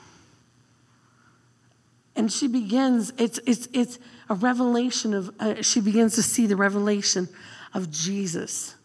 And 2.15 2.31
she 2.31 2.47
begins, 2.47 3.11
it's, 3.17 3.39
it's, 3.45 3.67
it's 3.73 3.99
a 4.29 4.35
revelation 4.35 5.13
of, 5.13 5.33
uh, 5.39 5.61
she 5.61 5.81
begins 5.81 6.15
to 6.15 6.23
see 6.23 6.45
the 6.45 6.55
revelation 6.55 7.27
of 7.73 7.89
Jesus 7.89 8.75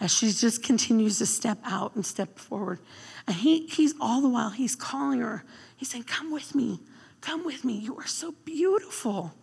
as 0.00 0.12
she 0.12 0.32
just 0.32 0.62
continues 0.62 1.18
to 1.18 1.26
step 1.26 1.58
out 1.64 1.94
and 1.94 2.04
step 2.04 2.38
forward. 2.38 2.80
And 3.26 3.36
he, 3.36 3.66
he's 3.66 3.94
all 4.00 4.22
the 4.22 4.28
while, 4.28 4.50
he's 4.50 4.74
calling 4.74 5.20
her. 5.20 5.44
He's 5.76 5.90
saying, 5.90 6.04
Come 6.04 6.32
with 6.32 6.54
me. 6.54 6.80
Come 7.20 7.44
with 7.44 7.64
me. 7.64 7.74
You 7.74 7.96
are 7.98 8.06
so 8.06 8.34
beautiful. 8.44 9.34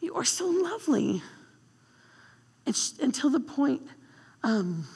You 0.00 0.14
are 0.14 0.24
so 0.24 0.46
lovely. 0.46 1.22
And 2.64 2.76
she, 2.76 2.92
until 3.02 3.30
the 3.30 3.40
point, 3.40 3.82
um, 4.44 4.86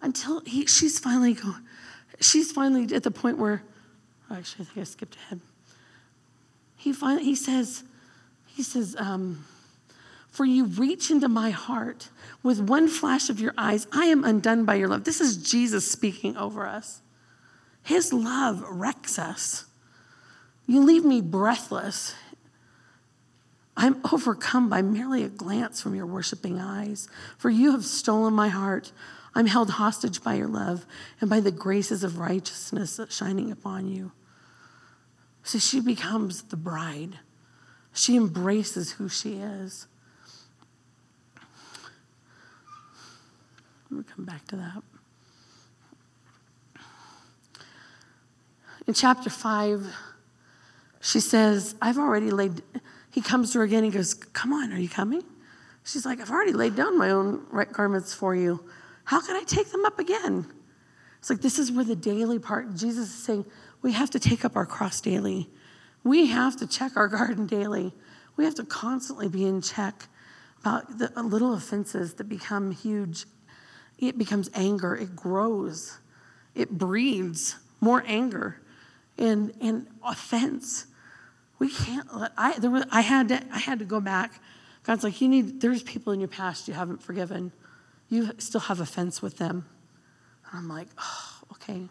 until 0.00 0.40
he, 0.40 0.66
she's 0.66 0.98
finally 0.98 1.34
going, 1.34 1.56
she's 2.20 2.52
finally 2.52 2.94
at 2.94 3.02
the 3.02 3.10
point 3.10 3.38
where, 3.38 3.62
actually, 4.30 4.62
I 4.62 4.66
think 4.66 4.78
I 4.78 4.84
skipped 4.84 5.16
ahead. 5.16 5.40
He 6.76 6.92
finally, 6.92 7.24
he 7.24 7.34
says, 7.34 7.84
he 8.46 8.62
says, 8.62 8.94
um, 8.98 9.44
for 10.30 10.44
you 10.44 10.66
reach 10.66 11.10
into 11.10 11.28
my 11.28 11.50
heart 11.50 12.10
with 12.42 12.60
one 12.60 12.86
flash 12.88 13.28
of 13.28 13.40
your 13.40 13.54
eyes. 13.58 13.86
I 13.92 14.04
am 14.06 14.24
undone 14.24 14.64
by 14.64 14.76
your 14.76 14.88
love. 14.88 15.04
This 15.04 15.20
is 15.20 15.36
Jesus 15.36 15.90
speaking 15.90 16.36
over 16.36 16.66
us. 16.66 17.00
His 17.82 18.12
love 18.12 18.62
wrecks 18.68 19.18
us. 19.18 19.64
You 20.66 20.84
leave 20.84 21.04
me 21.04 21.20
breathless. 21.20 22.14
I'm 23.76 24.00
overcome 24.12 24.68
by 24.68 24.82
merely 24.82 25.24
a 25.24 25.28
glance 25.28 25.80
from 25.80 25.94
your 25.94 26.06
worshiping 26.06 26.60
eyes. 26.60 27.08
For 27.38 27.48
you 27.48 27.72
have 27.72 27.84
stolen 27.84 28.34
my 28.34 28.48
heart. 28.48 28.92
I'm 29.34 29.46
held 29.46 29.70
hostage 29.70 30.22
by 30.22 30.34
your 30.34 30.48
love 30.48 30.84
and 31.20 31.30
by 31.30 31.40
the 31.40 31.50
graces 31.50 32.04
of 32.04 32.18
righteousness 32.18 33.00
shining 33.08 33.50
upon 33.50 33.88
you. 33.88 34.12
So 35.48 35.58
she 35.58 35.80
becomes 35.80 36.42
the 36.42 36.58
bride. 36.58 37.20
She 37.94 38.16
embraces 38.16 38.92
who 38.92 39.08
she 39.08 39.36
is. 39.36 39.86
We'll 43.90 44.02
come 44.02 44.26
back 44.26 44.46
to 44.48 44.56
that. 44.56 44.82
In 48.86 48.92
chapter 48.92 49.30
5, 49.30 49.86
she 51.00 51.18
says, 51.18 51.76
I've 51.80 51.96
already 51.96 52.30
laid, 52.30 52.60
he 53.10 53.22
comes 53.22 53.52
to 53.52 53.60
her 53.60 53.64
again. 53.64 53.84
He 53.84 53.90
goes, 53.90 54.12
Come 54.12 54.52
on, 54.52 54.70
are 54.70 54.78
you 54.78 54.90
coming? 54.90 55.22
She's 55.82 56.04
like, 56.04 56.20
I've 56.20 56.30
already 56.30 56.52
laid 56.52 56.76
down 56.76 56.98
my 56.98 57.08
own 57.08 57.46
garments 57.72 58.12
for 58.12 58.34
you. 58.34 58.62
How 59.04 59.22
can 59.22 59.34
I 59.34 59.44
take 59.44 59.72
them 59.72 59.86
up 59.86 59.98
again? 59.98 60.44
It's 61.20 61.30
like 61.30 61.40
this 61.40 61.58
is 61.58 61.72
where 61.72 61.86
the 61.86 61.96
daily 61.96 62.38
part, 62.38 62.74
Jesus 62.74 63.08
is 63.08 63.14
saying, 63.14 63.46
we 63.82 63.92
have 63.92 64.10
to 64.10 64.18
take 64.18 64.44
up 64.44 64.56
our 64.56 64.66
cross 64.66 65.00
daily. 65.00 65.48
We 66.04 66.26
have 66.26 66.56
to 66.58 66.66
check 66.66 66.96
our 66.96 67.08
garden 67.18 67.46
daily. 67.46 67.92
We 68.36 68.44
have 68.44 68.54
to 68.56 68.64
constantly 68.64 69.28
be 69.28 69.44
in 69.44 69.62
check 69.62 70.06
about 70.60 70.98
the 70.98 71.12
uh, 71.16 71.22
little 71.22 71.54
offenses 71.54 72.14
that 72.14 72.28
become 72.28 72.72
huge 72.72 73.24
it 73.98 74.16
becomes 74.16 74.48
anger, 74.54 74.94
it 74.94 75.16
grows, 75.16 75.98
it 76.54 76.70
breeds 76.70 77.56
more 77.80 78.02
anger 78.06 78.60
and, 79.18 79.52
and 79.60 79.88
offense. 80.04 80.86
We 81.58 81.70
can't 81.70 82.14
let, 82.16 82.32
I, 82.36 82.58
there 82.58 82.84
I, 82.90 83.00
had 83.00 83.28
to, 83.28 83.42
I 83.52 83.58
had 83.58 83.80
to 83.80 83.84
go 83.84 84.00
back. 84.00 84.40
God's 84.84 85.02
like, 85.02 85.20
you 85.20 85.28
need, 85.28 85.60
there's 85.60 85.82
people 85.82 86.12
in 86.12 86.20
your 86.20 86.28
past 86.28 86.68
you 86.68 86.74
haven't 86.74 87.02
forgiven. 87.02 87.52
You 88.08 88.30
still 88.38 88.60
have 88.62 88.80
offense 88.80 89.20
with 89.20 89.38
them. 89.38 89.66
And 90.48 90.60
I'm 90.60 90.68
like, 90.68 90.88
oh, 90.98 91.32
okay. 91.52 91.88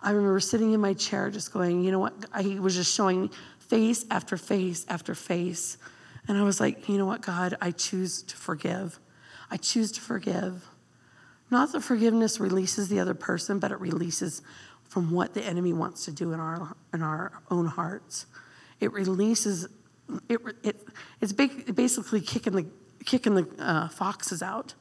I 0.00 0.10
remember 0.10 0.40
sitting 0.40 0.72
in 0.72 0.80
my 0.80 0.94
chair 0.94 1.30
just 1.30 1.52
going, 1.52 1.82
you 1.82 1.90
know 1.90 1.98
what? 1.98 2.14
He 2.40 2.58
was 2.58 2.74
just 2.74 2.94
showing 2.94 3.30
face 3.58 4.04
after 4.10 4.36
face 4.36 4.86
after 4.88 5.14
face. 5.14 5.76
And 6.28 6.38
I 6.38 6.42
was 6.42 6.60
like, 6.60 6.88
you 6.88 6.98
know 6.98 7.06
what, 7.06 7.20
God, 7.20 7.56
I 7.60 7.70
choose 7.70 8.22
to 8.22 8.36
forgive. 8.36 8.98
I 9.50 9.56
choose 9.56 9.90
to 9.92 10.00
forgive. 10.00 10.66
Not 11.50 11.72
that 11.72 11.80
forgiveness 11.80 12.38
releases 12.38 12.88
the 12.88 13.00
other 13.00 13.14
person, 13.14 13.58
but 13.58 13.72
it 13.72 13.80
releases 13.80 14.42
from 14.84 15.10
what 15.10 15.34
the 15.34 15.42
enemy 15.42 15.72
wants 15.72 16.04
to 16.04 16.12
do 16.12 16.32
in 16.32 16.40
our, 16.40 16.74
in 16.92 17.02
our 17.02 17.32
own 17.50 17.66
hearts. 17.66 18.26
It 18.80 18.92
releases, 18.92 19.68
it, 20.28 20.40
it, 20.62 20.76
it's 21.20 21.32
basically 21.32 22.20
kicking 22.20 22.54
the, 22.54 22.66
kicking 23.04 23.34
the 23.34 23.48
uh, 23.58 23.88
foxes 23.88 24.42
out. 24.42 24.74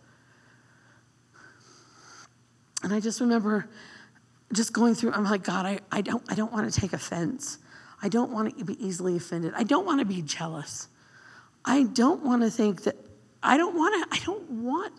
And 2.83 2.93
I 2.93 2.99
just 2.99 3.19
remember 3.19 3.67
just 4.53 4.73
going 4.73 4.95
through, 4.95 5.11
I'm 5.11 5.25
like, 5.25 5.43
God, 5.43 5.65
I, 5.65 5.79
I, 5.91 6.01
don't, 6.01 6.23
I 6.29 6.35
don't 6.35 6.51
want 6.51 6.71
to 6.71 6.79
take 6.79 6.93
offense. 6.93 7.59
I 8.01 8.09
don't 8.09 8.31
want 8.31 8.57
to 8.57 8.65
be 8.65 8.83
easily 8.85 9.17
offended. 9.17 9.53
I 9.55 9.63
don't 9.63 9.85
want 9.85 9.99
to 9.99 10.05
be 10.05 10.21
jealous. 10.21 10.87
I 11.65 11.83
don't 11.83 12.23
want 12.23 12.43
to 12.43 12.49
think 12.49 12.83
that, 12.83 12.95
I 13.43 13.57
don't 13.57 13.75
want 13.75 14.09
to, 14.09 14.15
I 14.15 14.23
don't 14.23 14.49
want 14.63 14.93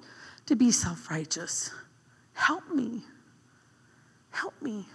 to 0.46 0.56
be 0.56 0.70
self 0.70 1.10
righteous. 1.10 1.70
Help 2.34 2.70
me. 2.70 3.02
Help 4.30 4.54
me. 4.60 4.86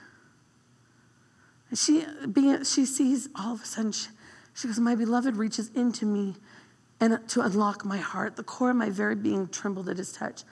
She, 1.74 2.06
being, 2.32 2.64
she 2.64 2.86
sees 2.86 3.30
all 3.36 3.54
of 3.56 3.62
a 3.64 3.66
sudden, 3.66 3.92
she, 3.92 4.10
she 4.54 4.68
goes, 4.68 4.80
My 4.80 4.96
beloved 4.96 5.36
reaches 5.36 5.70
into 5.76 6.06
me 6.06 6.36
and 7.00 7.28
to 7.30 7.42
unlock 7.42 7.84
my 7.84 7.98
heart. 7.98 8.36
The 8.36 8.44
core 8.44 8.70
of 8.70 8.76
my 8.76 8.90
very 8.90 9.16
being 9.16 9.48
trembled 9.48 9.90
at 9.90 9.98
his 9.98 10.12
touch. 10.12 10.44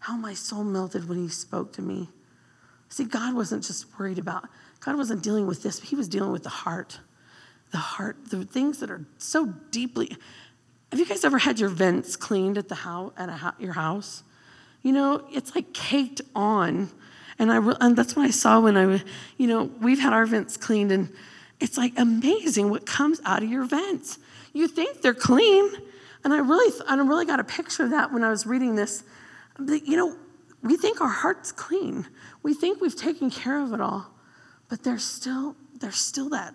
How 0.00 0.16
my 0.16 0.32
soul 0.32 0.64
melted 0.64 1.08
when 1.08 1.18
he 1.18 1.28
spoke 1.28 1.72
to 1.74 1.82
me. 1.82 2.08
See, 2.90 3.04
God 3.04 3.34
wasn't 3.34 3.64
just 3.64 3.86
worried 3.98 4.18
about, 4.18 4.48
God 4.80 4.96
wasn't 4.96 5.22
dealing 5.22 5.46
with 5.46 5.62
this, 5.62 5.80
he 5.80 5.96
was 5.96 6.08
dealing 6.08 6.32
with 6.32 6.42
the 6.42 6.50
heart. 6.50 7.00
The 7.70 7.78
heart, 7.78 8.16
the 8.30 8.44
things 8.44 8.80
that 8.80 8.90
are 8.90 9.06
so 9.18 9.46
deeply. 9.70 10.16
Have 10.90 10.98
you 10.98 11.06
guys 11.06 11.24
ever 11.24 11.38
had 11.38 11.60
your 11.60 11.68
vents 11.68 12.16
cleaned 12.16 12.58
at 12.58 12.68
the 12.68 12.74
house, 12.74 13.12
at 13.16 13.54
your 13.60 13.74
house? 13.74 14.24
You 14.82 14.92
know, 14.92 15.24
it's 15.30 15.54
like 15.54 15.72
caked 15.72 16.20
on. 16.34 16.90
And, 17.38 17.52
I, 17.52 17.58
and 17.80 17.96
that's 17.96 18.16
what 18.16 18.24
I 18.24 18.30
saw 18.30 18.58
when 18.58 18.76
I, 18.76 19.02
you 19.36 19.46
know, 19.46 19.70
we've 19.80 20.00
had 20.00 20.12
our 20.12 20.26
vents 20.26 20.56
cleaned, 20.56 20.90
and 20.90 21.12
it's 21.60 21.78
like 21.78 21.92
amazing 21.96 22.70
what 22.70 22.86
comes 22.86 23.20
out 23.24 23.42
of 23.42 23.48
your 23.48 23.64
vents. 23.64 24.18
You 24.52 24.66
think 24.66 25.00
they're 25.00 25.14
clean, 25.14 25.70
and 26.24 26.32
I 26.34 26.38
really, 26.38 26.74
I 26.88 26.96
really 26.96 27.24
got 27.24 27.38
a 27.38 27.44
picture 27.44 27.84
of 27.84 27.90
that 27.90 28.12
when 28.12 28.24
I 28.24 28.30
was 28.30 28.46
reading 28.46 28.74
this. 28.74 29.04
You 29.58 29.96
know, 29.96 30.16
we 30.62 30.76
think 30.76 31.00
our 31.00 31.08
heart's 31.08 31.52
clean. 31.52 32.06
We 32.42 32.54
think 32.54 32.80
we've 32.80 32.96
taken 32.96 33.30
care 33.30 33.60
of 33.60 33.72
it 33.72 33.80
all, 33.80 34.10
but 34.68 34.82
there's 34.82 35.04
still 35.04 35.56
there's 35.80 35.96
still 35.96 36.28
that 36.30 36.54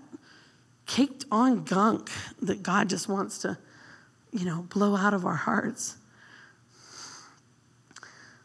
caked 0.85 1.25
on 1.31 1.63
gunk 1.63 2.09
that 2.41 2.63
God 2.63 2.89
just 2.89 3.09
wants 3.09 3.39
to, 3.39 3.57
you 4.31 4.45
know, 4.45 4.65
blow 4.69 4.95
out 4.95 5.13
of 5.13 5.25
our 5.25 5.35
hearts. 5.35 5.97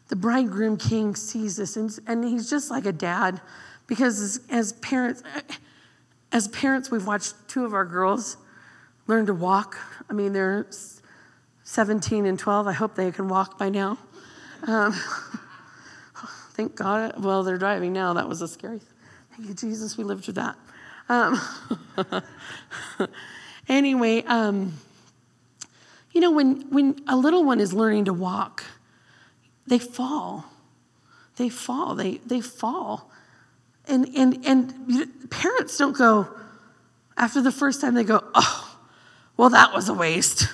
The 0.07 0.15
bridegroom 0.15 0.77
king 0.77 1.15
sees 1.15 1.55
this, 1.55 1.77
and, 1.77 1.97
and 2.07 2.25
he's 2.25 2.49
just 2.49 2.69
like 2.69 2.85
a 2.85 2.91
dad, 2.91 3.39
because 3.87 4.19
as, 4.19 4.41
as 4.49 4.73
parents, 4.73 5.23
as 6.31 6.47
parents, 6.49 6.91
we've 6.91 7.07
watched 7.07 7.35
two 7.47 7.63
of 7.63 7.73
our 7.73 7.85
girls 7.85 8.37
learn 9.07 9.25
to 9.27 9.33
walk. 9.33 9.77
I 10.09 10.13
mean, 10.13 10.33
they're 10.33 10.67
17 11.63 12.25
and 12.25 12.37
12. 12.37 12.67
I 12.67 12.73
hope 12.73 12.95
they 12.95 13.11
can 13.11 13.27
walk 13.27 13.57
by 13.57 13.69
now. 13.69 13.97
Um, 14.67 14.93
Thank 16.53 16.75
God. 16.75 17.23
Well, 17.23 17.43
they're 17.43 17.57
driving 17.57 17.93
now. 17.93 18.13
That 18.13 18.27
was 18.27 18.41
a 18.41 18.47
scary. 18.47 18.81
Thank 19.31 19.47
you, 19.47 19.53
Jesus. 19.55 19.97
We 19.97 20.03
lived 20.03 20.25
through 20.25 20.35
that. 20.35 20.55
Um, 21.07 21.41
anyway, 23.69 24.23
um, 24.23 24.73
you 26.11 26.21
know, 26.21 26.31
when, 26.31 26.69
when 26.69 27.01
a 27.07 27.15
little 27.15 27.43
one 27.43 27.59
is 27.59 27.73
learning 27.73 28.05
to 28.05 28.13
walk, 28.13 28.63
they 29.67 29.79
fall. 29.79 30.45
They 31.37 31.49
fall. 31.49 31.95
They, 31.95 32.17
they 32.17 32.41
fall. 32.41 33.09
And, 33.87 34.07
and, 34.15 34.45
and 34.45 35.29
parents 35.29 35.77
don't 35.77 35.97
go, 35.97 36.27
after 37.17 37.41
the 37.41 37.51
first 37.51 37.81
time, 37.81 37.93
they 37.93 38.03
go, 38.03 38.23
oh, 38.33 38.77
well, 39.37 39.49
that 39.49 39.73
was 39.73 39.89
a 39.89 39.93
waste. 39.93 40.47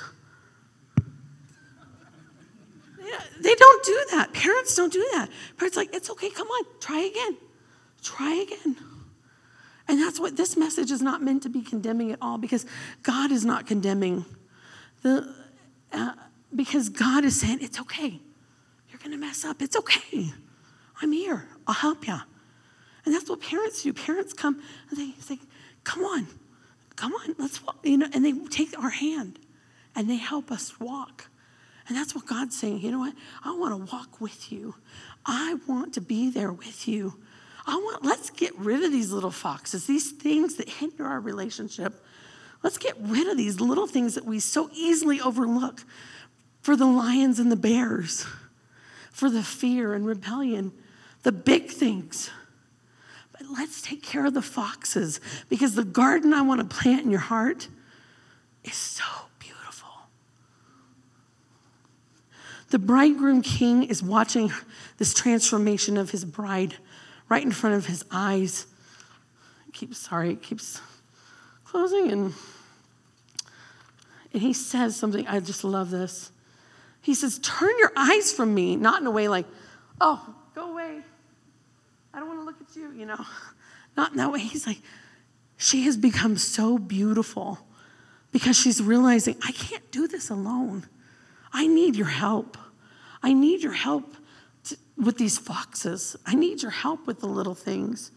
They 3.47 3.55
don't 3.55 3.86
do 3.86 4.05
that. 4.12 4.33
Parents 4.33 4.75
don't 4.75 4.91
do 4.91 5.07
that. 5.13 5.29
Parents 5.55 5.77
like, 5.77 5.95
it's 5.95 6.10
okay, 6.10 6.29
come 6.29 6.49
on, 6.49 6.65
try 6.81 6.99
again. 6.99 7.38
Try 8.03 8.45
again. 8.45 8.75
And 9.88 10.01
that's 10.01 10.19
what 10.19 10.36
this 10.36 10.57
message 10.57 10.91
is 10.91 11.01
not 11.01 11.23
meant 11.23 11.43
to 11.43 11.49
be 11.49 11.62
condemning 11.62 12.12
at 12.12 12.19
all 12.21 12.38
because 12.38 12.65
God 13.03 13.31
is 13.31 13.45
not 13.45 13.65
condemning. 13.65 14.25
The, 15.01 15.33
uh, 15.93 16.12
because 16.53 16.89
God 16.89 17.23
is 17.23 17.39
saying, 17.39 17.60
it's 17.62 17.79
okay. 17.79 18.19
You're 18.89 18.99
going 18.99 19.12
to 19.12 19.17
mess 19.17 19.45
up. 19.45 19.62
It's 19.62 19.77
okay. 19.77 20.33
I'm 21.01 21.13
here. 21.13 21.47
I'll 21.65 21.73
help 21.73 22.05
you. 22.05 22.19
And 23.05 23.15
that's 23.15 23.29
what 23.29 23.39
parents 23.39 23.83
do. 23.83 23.93
Parents 23.93 24.33
come 24.33 24.62
and 24.89 24.99
they 24.99 25.12
say, 25.21 25.39
come 25.86 26.03
on, 26.03 26.27
come 26.97 27.13
on, 27.13 27.36
let's 27.38 27.63
walk. 27.63 27.77
You 27.81 27.99
know, 27.99 28.10
and 28.12 28.25
they 28.25 28.33
take 28.49 28.77
our 28.77 28.89
hand 28.89 29.39
and 29.95 30.10
they 30.10 30.17
help 30.17 30.51
us 30.51 30.81
walk. 30.81 31.29
And 31.88 31.95
that's 31.95 32.13
what 32.13 32.26
God's 32.26 32.58
saying. 32.58 32.82
You 32.82 32.91
know 32.91 33.00
what? 33.00 33.13
I 33.43 33.56
want 33.56 33.73
to 33.88 33.95
walk 33.95 34.19
with 34.19 34.52
you. 34.52 34.76
I 35.26 35.58
want 35.67 35.93
to 35.93 36.02
be 36.02 36.30
there 36.30 36.52
with 36.52 36.88
you. 36.88 37.17
I 37.65 37.76
want, 37.76 38.04
let's 38.04 38.30
get 38.30 38.58
rid 38.58 38.84
of 38.84 38.91
these 38.91 39.12
little 39.12 39.32
foxes, 39.32 39.88
these 39.88 40.12
things 40.12 40.56
that 40.56 40.69
hinder 40.69 41.06
our 41.06 41.19
relationship. 41.19 41.93
Let's 42.63 42.78
get 42.78 42.95
rid 43.00 43.28
of 43.28 43.38
these 43.38 43.60
little 43.60 43.88
things 43.88 44.15
that 44.15 44.26
we 44.26 44.39
so 44.39 44.69
easily 44.73 45.21
overlook 45.21 45.84
for 46.62 46.76
the 46.76 46.86
lions 46.86 47.39
and 47.39 47.52
the 47.52 47.58
bears, 47.58 48.26
for 49.12 49.30
the 49.30 49.43
fear 49.43 49.93
and 49.93 50.06
rebellion, 50.06 50.71
the 51.23 51.32
big 51.32 51.69
things. 51.69 52.30
But 53.32 53.43
let's 53.52 53.82
take 53.82 54.02
care 54.02 54.26
of 54.26 54.34
the 54.34 54.41
foxes 54.41 55.21
because 55.50 55.76
the 55.76 55.84
garden 55.84 56.34
I 56.34 56.41
want 56.41 56.60
to 56.60 56.76
plant 56.76 57.06
in 57.06 57.12
your 57.12 57.19
heart 57.19 57.67
is 58.63 58.76
so 58.76 59.04
The 62.69 62.80
bridegroom 62.80 63.41
king 63.41 63.84
is 63.84 64.03
watching 64.03 64.51
this 64.97 65.13
transformation 65.13 65.97
of 65.97 66.12
his 66.12 66.25
bride 66.25 66.75
right 67.30 67.43
in 67.43 67.51
front 67.51 67.75
of 67.75 67.86
his 67.86 68.03
eyes. 68.12 68.67
It 69.67 69.73
keeps, 69.73 69.97
sorry, 69.97 70.32
it 70.32 70.41
keeps 70.41 70.82
closing 71.63 72.12
and 72.12 72.34
and 74.34 74.41
he 74.41 74.53
says 74.53 74.95
something, 74.95 75.25
I 75.27 75.39
just 75.39 75.63
love 75.63 75.89
this. 75.89 76.32
He 77.01 77.15
says, 77.15 77.39
Turn 77.39 77.71
your 77.80 77.91
eyes 77.95 78.32
from 78.32 78.53
me, 78.53 78.75
not 78.75 79.01
in 79.01 79.08
a 79.08 79.12
way 79.12 79.27
like, 79.27 79.45
oh, 80.01 80.36
go 80.53 80.71
away. 80.71 80.99
I 82.13 82.19
don't 82.19 82.27
want 82.27 82.41
to 82.41 82.45
look 82.45 82.62
at 82.62 82.75
you, 82.75 82.91
you 82.91 83.06
know. 83.06 83.25
Not 83.95 84.12
in 84.12 84.17
that 84.17 84.32
way. 84.32 84.39
He's 84.39 84.67
like, 84.67 84.80
she 85.58 85.84
has 85.86 85.97
become 85.97 86.38
so 86.38 86.77
beautiful 86.77 87.60
because 88.32 88.56
she's 88.56 88.80
realizing, 88.80 89.38
I 89.43 89.51
can't 89.53 89.89
do 89.91 90.08
this 90.08 90.30
alone. 90.30 90.86
I 91.58 91.65
need 91.65 91.96
your 91.96 92.08
help. 92.08 92.56
I 93.24 93.34
need 93.34 93.63
your 93.63 93.74
help 93.74 94.15
to, 94.65 94.78
with 94.96 95.17
these 95.17 95.39
foxes. 95.39 96.15
I 96.24 96.36
need 96.36 96.62
your 96.62 96.70
help 96.70 97.08
with 97.08 97.20
the 97.20 97.26
little 97.26 97.56
things. 97.56 98.12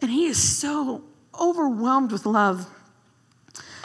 And 0.00 0.10
he 0.10 0.24
is 0.24 0.42
so 0.42 1.04
overwhelmed 1.38 2.10
with 2.10 2.24
love. 2.24 2.66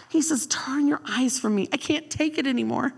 He 0.08 0.22
says, 0.22 0.48
Turn 0.48 0.88
your 0.88 1.02
eyes 1.06 1.38
from 1.38 1.56
me. 1.56 1.68
I 1.74 1.78
can't 1.78 2.10
take 2.10 2.38
it 2.38 2.48
anymore. 2.48 2.94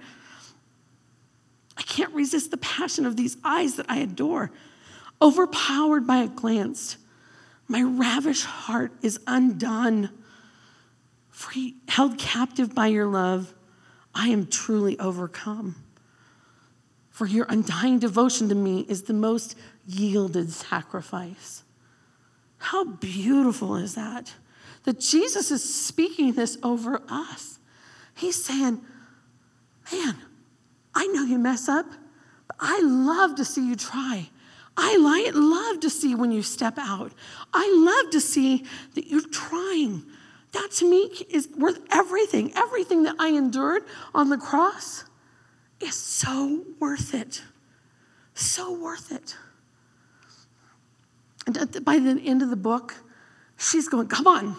I 1.76 1.82
can't 1.82 2.14
resist 2.14 2.52
the 2.52 2.58
passion 2.58 3.08
of 3.08 3.18
these 3.18 3.38
eyes 3.44 3.76
that 3.78 3.88
I 3.90 3.98
adore. 3.98 4.52
Overpowered 5.20 6.06
by 6.06 6.18
a 6.18 6.28
glance, 6.28 6.98
my 7.68 7.82
ravished 7.82 8.46
heart 8.46 8.92
is 9.02 9.20
undone. 9.26 10.12
Free, 11.32 11.74
held 11.88 12.20
captive 12.20 12.76
by 12.76 12.86
your 12.86 13.08
love, 13.08 13.56
I 14.14 14.30
am 14.30 14.48
truly 14.48 15.00
overcome. 15.00 15.76
For 17.10 17.26
your 17.26 17.46
undying 17.50 18.00
devotion 18.00 18.50
to 18.50 18.56
me 18.56 18.82
is 18.82 19.04
the 19.04 19.14
most 19.14 19.58
yielded 19.86 20.52
sacrifice. 20.52 21.64
How 22.58 22.86
beautiful 22.86 23.76
is 23.76 23.96
that? 23.96 24.34
That 24.84 25.00
Jesus 25.00 25.52
is 25.52 25.64
speaking 25.74 26.34
this 26.34 26.58
over 26.64 27.02
us. 27.10 27.60
He's 28.16 28.44
saying, 28.44 28.82
Man, 29.92 30.16
I 30.96 31.08
know 31.08 31.24
you 31.24 31.38
mess 31.38 31.68
up, 31.68 31.86
but 32.48 32.56
I 32.60 32.80
love 32.82 33.36
to 33.36 33.46
see 33.46 33.68
you 33.68 33.76
try. 33.76 34.30
I 34.78 34.98
love 35.34 35.82
to 35.82 35.90
see 35.90 36.16
when 36.16 36.32
you 36.32 36.44
step 36.44 36.78
out. 36.78 37.12
I 37.54 37.72
love 37.76 38.12
to 38.12 38.22
see 38.22 38.66
that 38.96 39.08
you're 39.08 39.28
trying. 39.28 40.04
That 40.54 40.72
to 40.78 40.90
me 40.90 41.10
is 41.30 41.48
worth 41.58 41.80
everything. 41.92 42.52
Everything 42.56 43.04
that 43.04 43.16
I 43.20 43.30
endured 43.30 43.84
on 44.14 44.30
the 44.30 44.38
cross 44.38 45.06
is 45.80 45.96
so 45.96 46.64
worth 46.80 47.14
it. 47.14 47.42
So 48.34 48.74
worth 48.74 49.12
it. 49.12 49.36
And 51.48 51.84
by 51.84 52.00
the 52.00 52.20
end 52.24 52.42
of 52.42 52.50
the 52.50 52.56
book, 52.56 52.96
she's 53.58 53.88
going, 53.88 54.08
Come 54.08 54.28
on, 54.28 54.56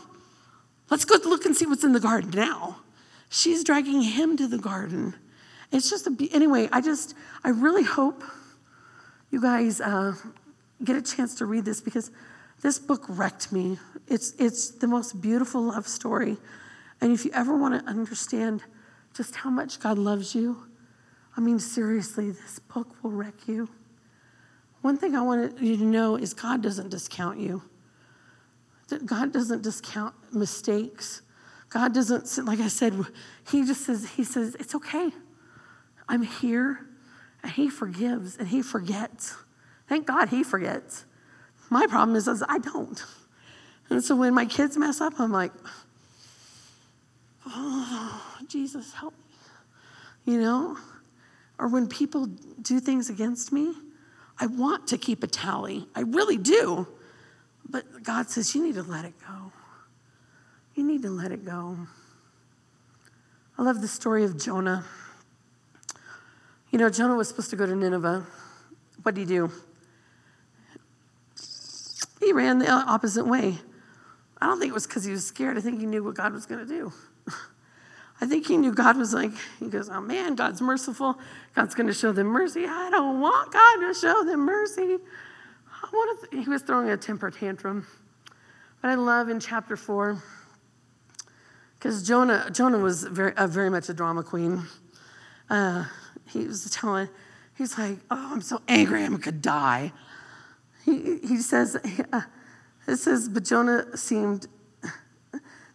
let's 0.90 1.04
go 1.04 1.16
look 1.28 1.44
and 1.44 1.56
see 1.56 1.66
what's 1.66 1.84
in 1.84 1.92
the 1.92 2.00
garden 2.00 2.30
now. 2.30 2.78
She's 3.28 3.64
dragging 3.64 4.02
him 4.02 4.36
to 4.36 4.46
the 4.46 4.58
garden. 4.58 5.14
It's 5.70 5.88
just 5.88 6.06
a, 6.06 6.28
anyway, 6.32 6.68
I 6.70 6.80
just, 6.80 7.14
I 7.44 7.48
really 7.48 7.82
hope 7.82 8.22
you 9.30 9.40
guys 9.40 9.80
uh, 9.80 10.14
get 10.84 10.96
a 10.96 11.02
chance 11.02 11.34
to 11.36 11.46
read 11.46 11.64
this 11.64 11.80
because 11.80 12.10
this 12.62 12.78
book 12.78 13.04
wrecked 13.08 13.52
me. 13.52 13.78
It's, 14.06 14.34
it's 14.38 14.70
the 14.70 14.86
most 14.86 15.20
beautiful 15.20 15.62
love 15.62 15.86
story. 15.86 16.36
And 17.00 17.12
if 17.12 17.24
you 17.24 17.32
ever 17.34 17.56
want 17.56 17.78
to 17.78 17.90
understand 17.90 18.62
just 19.14 19.34
how 19.34 19.50
much 19.50 19.80
God 19.80 19.98
loves 19.98 20.34
you, 20.34 20.64
I 21.36 21.40
mean, 21.40 21.58
seriously, 21.58 22.30
this 22.30 22.60
book 22.60 23.02
will 23.02 23.10
wreck 23.10 23.34
you. 23.46 23.68
One 24.80 24.96
thing 24.96 25.16
I 25.16 25.22
want 25.22 25.60
you 25.60 25.76
to 25.76 25.84
know 25.84 26.16
is 26.16 26.34
God 26.34 26.62
doesn't 26.62 26.90
discount 26.90 27.38
you. 27.38 27.62
God 29.06 29.32
doesn't 29.32 29.62
discount 29.62 30.14
mistakes. 30.32 31.22
God 31.68 31.94
doesn't, 31.94 32.44
like 32.44 32.60
I 32.60 32.68
said, 32.68 32.94
He 33.50 33.64
just 33.64 33.86
says, 33.86 34.10
He 34.10 34.24
says, 34.24 34.54
it's 34.60 34.74
okay. 34.74 35.10
I'm 36.08 36.22
here. 36.22 36.86
And 37.42 37.50
He 37.50 37.70
forgives 37.70 38.36
and 38.36 38.48
He 38.48 38.62
forgets. 38.62 39.36
Thank 39.88 40.06
God 40.06 40.28
He 40.28 40.44
forgets. 40.44 41.06
My 41.72 41.86
problem 41.86 42.16
is, 42.16 42.28
is 42.28 42.44
I 42.46 42.58
don't. 42.58 43.02
And 43.88 44.04
so 44.04 44.14
when 44.14 44.34
my 44.34 44.44
kids 44.44 44.76
mess 44.76 45.00
up, 45.00 45.18
I'm 45.18 45.32
like, 45.32 45.52
oh, 47.46 48.22
Jesus, 48.46 48.92
help 48.92 49.14
me. 49.14 50.34
You 50.34 50.40
know? 50.42 50.76
Or 51.58 51.68
when 51.68 51.88
people 51.88 52.26
do 52.60 52.78
things 52.78 53.08
against 53.08 53.52
me, 53.52 53.72
I 54.38 54.48
want 54.48 54.86
to 54.88 54.98
keep 54.98 55.22
a 55.22 55.26
tally. 55.26 55.86
I 55.94 56.00
really 56.00 56.36
do. 56.36 56.86
But 57.70 58.02
God 58.02 58.28
says, 58.28 58.54
you 58.54 58.62
need 58.62 58.74
to 58.74 58.82
let 58.82 59.06
it 59.06 59.14
go. 59.26 59.50
You 60.74 60.84
need 60.84 61.00
to 61.02 61.10
let 61.10 61.32
it 61.32 61.42
go. 61.42 61.78
I 63.56 63.62
love 63.62 63.80
the 63.80 63.88
story 63.88 64.24
of 64.24 64.38
Jonah. 64.38 64.84
You 66.70 66.78
know, 66.78 66.90
Jonah 66.90 67.14
was 67.16 67.28
supposed 67.28 67.48
to 67.48 67.56
go 67.56 67.64
to 67.64 67.74
Nineveh. 67.74 68.26
What 69.02 69.14
did 69.14 69.22
he 69.22 69.26
do? 69.26 69.50
He 72.22 72.32
ran 72.32 72.58
the 72.60 72.70
opposite 72.70 73.26
way. 73.26 73.58
I 74.40 74.46
don't 74.46 74.60
think 74.60 74.70
it 74.70 74.74
was 74.74 74.86
because 74.86 75.04
he 75.04 75.10
was 75.10 75.26
scared. 75.26 75.58
I 75.58 75.60
think 75.60 75.80
he 75.80 75.86
knew 75.86 76.04
what 76.04 76.14
God 76.14 76.32
was 76.32 76.46
going 76.46 76.66
to 76.66 76.72
do. 76.72 76.92
I 78.20 78.26
think 78.26 78.46
he 78.46 78.56
knew 78.56 78.72
God 78.72 78.96
was 78.96 79.12
like, 79.12 79.32
he 79.58 79.66
goes, 79.66 79.88
oh 79.88 80.00
man, 80.00 80.36
God's 80.36 80.60
merciful. 80.60 81.18
God's 81.54 81.74
going 81.74 81.88
to 81.88 81.92
show 81.92 82.12
them 82.12 82.28
mercy. 82.28 82.64
I 82.64 82.90
don't 82.90 83.20
want 83.20 83.52
God 83.52 83.76
to 83.86 83.94
show 83.94 84.24
them 84.24 84.40
mercy. 84.40 84.98
I 85.82 85.88
want 85.92 86.30
to 86.30 86.40
he 86.40 86.48
was 86.48 86.62
throwing 86.62 86.90
a 86.90 86.96
temper 86.96 87.30
tantrum. 87.30 87.86
But 88.80 88.92
I 88.92 88.94
love 88.94 89.28
in 89.28 89.40
chapter 89.40 89.76
four, 89.76 90.22
because 91.74 92.06
Jonah, 92.06 92.48
Jonah 92.52 92.78
was 92.78 93.02
very, 93.02 93.32
uh, 93.34 93.48
very 93.48 93.70
much 93.70 93.88
a 93.88 93.94
drama 93.94 94.22
queen. 94.22 94.62
Uh, 95.50 95.86
he 96.28 96.46
was 96.46 96.70
telling, 96.70 97.08
he's 97.58 97.76
like, 97.78 97.98
oh, 98.10 98.30
I'm 98.32 98.40
so 98.40 98.60
angry, 98.68 99.02
I'm 99.02 99.10
going 99.10 99.22
to 99.22 99.32
die. 99.32 99.92
He, 100.84 101.18
he 101.18 101.36
says, 101.38 101.76
uh, 102.12 102.22
it 102.86 102.96
says, 102.96 103.28
but 103.28 103.44
Jonah 103.44 103.96
seemed 103.96 104.48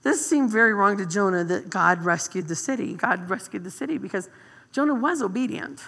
this 0.03 0.25
seemed 0.25 0.49
very 0.49 0.73
wrong 0.73 0.97
to 0.99 1.05
Jonah 1.05 1.43
that 1.43 1.69
God 1.69 2.05
rescued 2.05 2.47
the 2.47 2.55
city. 2.55 2.93
God 2.93 3.29
rescued 3.29 3.65
the 3.65 3.71
city 3.71 3.97
because 3.97 4.29
Jonah 4.71 4.93
was 4.93 5.21
obedient. 5.21 5.81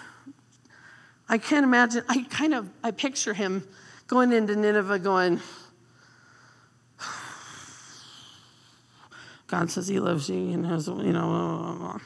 I 1.26 1.38
can't 1.38 1.64
imagine, 1.64 2.04
I 2.06 2.24
kind 2.24 2.52
of, 2.52 2.68
I 2.82 2.90
picture 2.90 3.32
him 3.32 3.66
going 4.08 4.32
into 4.32 4.56
Nineveh 4.56 4.98
going, 4.98 5.40
God 9.46 9.70
says 9.70 9.88
he 9.88 10.00
loves 10.00 10.28
you, 10.28 10.52
and 10.52 10.66
has, 10.66 10.86
you 10.86 11.12
know, 11.12 11.98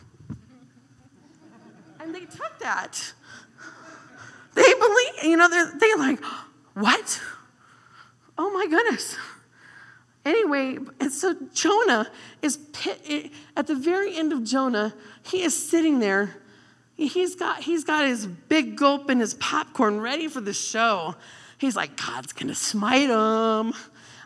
and 1.98 2.14
they 2.14 2.27
took 2.27 2.59
that. 2.61 3.12
They 4.55 4.62
believe, 4.62 5.24
you 5.24 5.37
know, 5.37 5.48
they're, 5.48 5.72
they're 5.79 5.96
like, 5.96 6.20
what? 6.74 7.20
Oh 8.37 8.50
my 8.52 8.66
goodness. 8.66 9.16
Anyway, 10.24 10.78
and 11.00 11.12
so 11.12 11.37
Jonah 11.52 12.10
is 12.40 12.58
at 13.56 13.66
the 13.66 13.74
very 13.74 14.16
end 14.16 14.32
of 14.32 14.42
Jonah, 14.42 14.94
he 15.22 15.42
is 15.42 15.54
sitting 15.54 15.98
there. 15.98 16.37
He's 16.96 17.34
got, 17.34 17.62
he's 17.62 17.84
got 17.84 18.06
his 18.06 18.26
big 18.26 18.76
gulp 18.76 19.10
and 19.10 19.20
his 19.20 19.34
popcorn 19.34 20.00
ready 20.00 20.28
for 20.28 20.40
the 20.40 20.52
show. 20.52 21.14
He's 21.58 21.76
like, 21.76 21.96
God's 21.96 22.32
gonna 22.32 22.54
smite 22.54 23.10
him. 23.10 23.74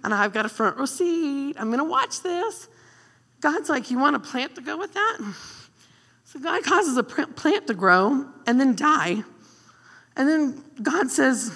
And 0.05 0.15
I've 0.15 0.33
got 0.33 0.47
a 0.47 0.49
front 0.49 0.77
row 0.77 0.87
seat. 0.87 1.57
I'm 1.59 1.71
gonna 1.71 1.85
watch 1.85 2.23
this. 2.23 2.69
God's 3.41 3.69
like, 3.69 3.91
You 3.91 3.99
want 3.99 4.17
a 4.17 4.21
plant 4.21 4.55
to 4.55 4.61
go 4.61 4.77
with 4.77 4.95
that? 4.95 5.35
So 6.25 6.39
God 6.39 6.63
causes 6.63 6.97
a 6.97 7.03
plant 7.03 7.67
to 7.69 7.75
grow 7.75 8.27
and 8.47 8.61
then 8.61 8.77
die. 8.77 9.25
And 10.15 10.29
then 10.29 10.63
God 10.83 11.11
says, 11.11 11.51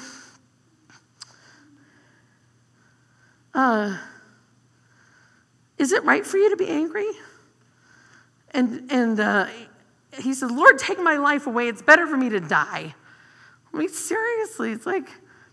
uh, 3.54 3.98
is 5.78 5.92
it 5.92 6.04
right 6.04 6.24
for 6.24 6.36
you 6.36 6.50
to 6.50 6.56
be 6.56 6.68
angry? 6.68 7.08
And, 8.50 8.90
and 8.90 9.18
uh, 9.18 9.46
he 10.20 10.34
said, 10.34 10.50
Lord, 10.50 10.78
take 10.78 11.00
my 11.00 11.16
life 11.16 11.46
away. 11.46 11.68
It's 11.68 11.82
better 11.82 12.06
for 12.06 12.16
me 12.16 12.28
to 12.30 12.40
die. 12.40 12.94
I 13.72 13.76
mean, 13.76 13.88
seriously, 13.88 14.72
it's 14.72 14.86
like, 14.86 15.08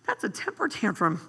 that's 0.06 0.24
a 0.24 0.30
temper 0.30 0.68
tantrum. 0.68 1.22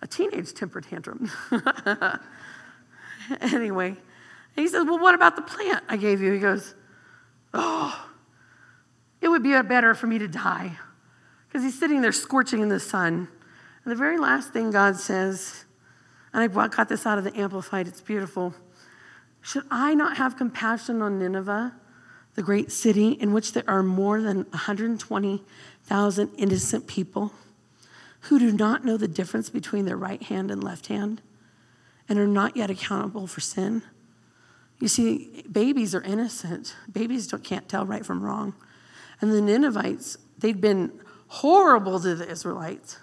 A 0.00 0.06
teenage 0.06 0.54
temper 0.54 0.80
tantrum. 0.80 1.30
anyway, 3.40 3.96
he 4.54 4.68
says, 4.68 4.84
Well, 4.84 4.98
what 4.98 5.14
about 5.14 5.36
the 5.36 5.42
plant 5.42 5.84
I 5.88 5.96
gave 5.96 6.20
you? 6.20 6.32
He 6.32 6.38
goes, 6.38 6.74
Oh, 7.52 8.08
it 9.20 9.28
would 9.28 9.42
be 9.42 9.60
better 9.62 9.94
for 9.94 10.06
me 10.06 10.18
to 10.18 10.28
die. 10.28 10.78
Because 11.46 11.62
he's 11.62 11.78
sitting 11.78 12.00
there 12.00 12.12
scorching 12.12 12.60
in 12.60 12.68
the 12.68 12.80
sun. 12.80 13.28
And 13.88 13.96
the 13.96 13.98
very 13.98 14.18
last 14.18 14.52
thing 14.52 14.70
God 14.70 14.96
says 14.96 15.64
and 16.34 16.42
I 16.42 16.66
got 16.68 16.90
this 16.90 17.06
out 17.06 17.16
of 17.16 17.24
the 17.24 17.34
Amplified, 17.34 17.88
it's 17.88 18.02
beautiful. 18.02 18.52
Should 19.40 19.64
I 19.70 19.94
not 19.94 20.18
have 20.18 20.36
compassion 20.36 21.00
on 21.00 21.18
Nineveh, 21.18 21.72
the 22.34 22.42
great 22.42 22.70
city 22.70 23.12
in 23.12 23.32
which 23.32 23.54
there 23.54 23.64
are 23.66 23.82
more 23.82 24.20
than 24.20 24.44
120,000 24.50 26.30
innocent 26.36 26.86
people 26.86 27.32
who 28.20 28.38
do 28.38 28.52
not 28.52 28.84
know 28.84 28.98
the 28.98 29.08
difference 29.08 29.48
between 29.48 29.86
their 29.86 29.96
right 29.96 30.22
hand 30.22 30.50
and 30.50 30.62
left 30.62 30.88
hand 30.88 31.22
and 32.10 32.18
are 32.18 32.26
not 32.26 32.58
yet 32.58 32.68
accountable 32.68 33.26
for 33.26 33.40
sin? 33.40 33.80
You 34.80 34.88
see, 34.88 35.46
babies 35.50 35.94
are 35.94 36.02
innocent. 36.02 36.76
Babies 36.92 37.26
don't, 37.26 37.42
can't 37.42 37.70
tell 37.70 37.86
right 37.86 38.04
from 38.04 38.20
wrong. 38.20 38.52
And 39.22 39.32
the 39.32 39.40
Ninevites, 39.40 40.18
they'd 40.36 40.60
been 40.60 40.92
horrible 41.28 41.98
to 42.00 42.14
the 42.14 42.30
Israelites. 42.30 42.98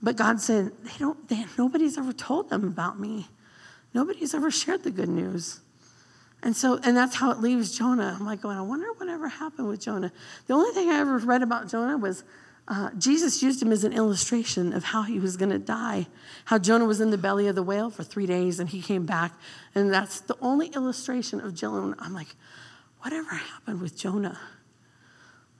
But 0.00 0.16
God 0.16 0.40
said, 0.40 0.72
they 0.84 0.92
don't, 0.98 1.28
they, 1.28 1.44
nobody's 1.56 1.98
ever 1.98 2.12
told 2.12 2.50
them 2.50 2.64
about 2.64 3.00
me. 3.00 3.28
Nobody's 3.94 4.34
ever 4.34 4.50
shared 4.50 4.84
the 4.84 4.90
good 4.90 5.08
news. 5.08 5.60
And 6.42 6.54
so, 6.54 6.78
and 6.84 6.96
that's 6.96 7.16
how 7.16 7.32
it 7.32 7.40
leaves 7.40 7.76
Jonah. 7.76 8.16
I'm 8.18 8.24
like 8.24 8.42
going, 8.42 8.56
I 8.56 8.62
wonder 8.62 8.86
whatever 8.96 9.28
happened 9.28 9.68
with 9.68 9.80
Jonah. 9.80 10.12
The 10.46 10.54
only 10.54 10.72
thing 10.72 10.88
I 10.88 11.00
ever 11.00 11.18
read 11.18 11.42
about 11.42 11.68
Jonah 11.68 11.98
was 11.98 12.22
uh, 12.68 12.90
Jesus 12.98 13.42
used 13.42 13.62
him 13.62 13.72
as 13.72 13.82
an 13.82 13.92
illustration 13.92 14.74
of 14.74 14.84
how 14.84 15.02
he 15.02 15.18
was 15.18 15.36
going 15.36 15.50
to 15.50 15.58
die. 15.58 16.06
How 16.44 16.58
Jonah 16.58 16.84
was 16.84 17.00
in 17.00 17.10
the 17.10 17.18
belly 17.18 17.48
of 17.48 17.54
the 17.54 17.62
whale 17.62 17.90
for 17.90 18.04
three 18.04 18.26
days 18.26 18.60
and 18.60 18.68
he 18.68 18.82
came 18.82 19.06
back. 19.06 19.32
And 19.74 19.92
that's 19.92 20.20
the 20.20 20.36
only 20.40 20.68
illustration 20.68 21.40
of 21.40 21.54
Jonah. 21.54 21.96
I'm 21.98 22.12
like, 22.12 22.28
whatever 23.00 23.30
happened 23.30 23.80
with 23.80 23.96
Jonah? 23.96 24.38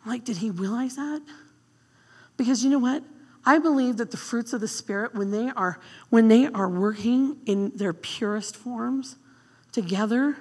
I'm 0.05 0.13
like, 0.13 0.25
did 0.25 0.37
he 0.37 0.51
realize 0.51 0.97
that? 0.97 1.23
Because 2.37 2.63
you 2.63 2.71
know 2.71 2.79
what? 2.79 3.03
I 3.49 3.59
believe 3.59 3.97
that 3.97 4.11
the 4.11 4.19
fruits 4.19 4.53
of 4.53 4.61
the 4.61 4.69
Spirit, 4.69 5.15
when 5.15 5.31
they 5.31 5.49
are, 5.49 5.81
when 6.11 6.29
they 6.29 6.49
are 6.49 6.69
working 6.69 7.39
in 7.47 7.73
their 7.75 7.95
purest 7.95 8.55
forms 8.55 9.17
together, 9.73 10.37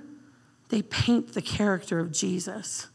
they 0.68 0.82
paint 0.82 1.34
the 1.34 1.42
character 1.42 2.02
of 2.02 2.12
Jesus. 2.12 2.88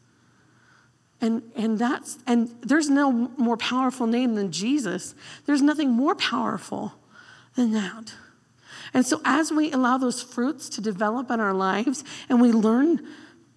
And, 1.22 1.50
and 1.56 1.78
that's 1.78 2.18
and 2.26 2.54
there's 2.60 2.90
no 2.90 3.10
more 3.10 3.56
powerful 3.56 4.06
name 4.06 4.34
than 4.34 4.52
Jesus. 4.52 5.14
There's 5.46 5.62
nothing 5.62 5.88
more 5.88 6.14
powerful 6.14 6.92
than 7.54 7.72
that. 7.72 8.12
And 8.92 9.06
so 9.06 9.22
as 9.24 9.50
we 9.50 9.72
allow 9.72 9.96
those 9.96 10.22
fruits 10.22 10.68
to 10.70 10.82
develop 10.82 11.30
in 11.30 11.40
our 11.40 11.54
lives 11.54 12.04
and 12.28 12.38
we 12.38 12.52
learn 12.52 13.00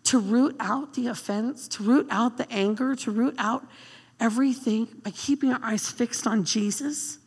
to 0.06 0.20
root 0.20 0.56
out 0.62 0.94
the 0.94 1.08
offense, 1.08 1.68
to 1.68 1.84
root 1.84 2.08
out 2.10 2.38
the 2.38 2.50
anger, 2.50 2.96
to 2.96 3.12
root 3.12 3.36
out 3.38 3.66
everything 4.20 4.88
by 5.04 5.12
keeping 5.12 5.52
our 5.52 5.60
eyes 5.64 5.90
fixed 5.90 6.26
on 6.28 6.44
Jesus. 6.44 7.20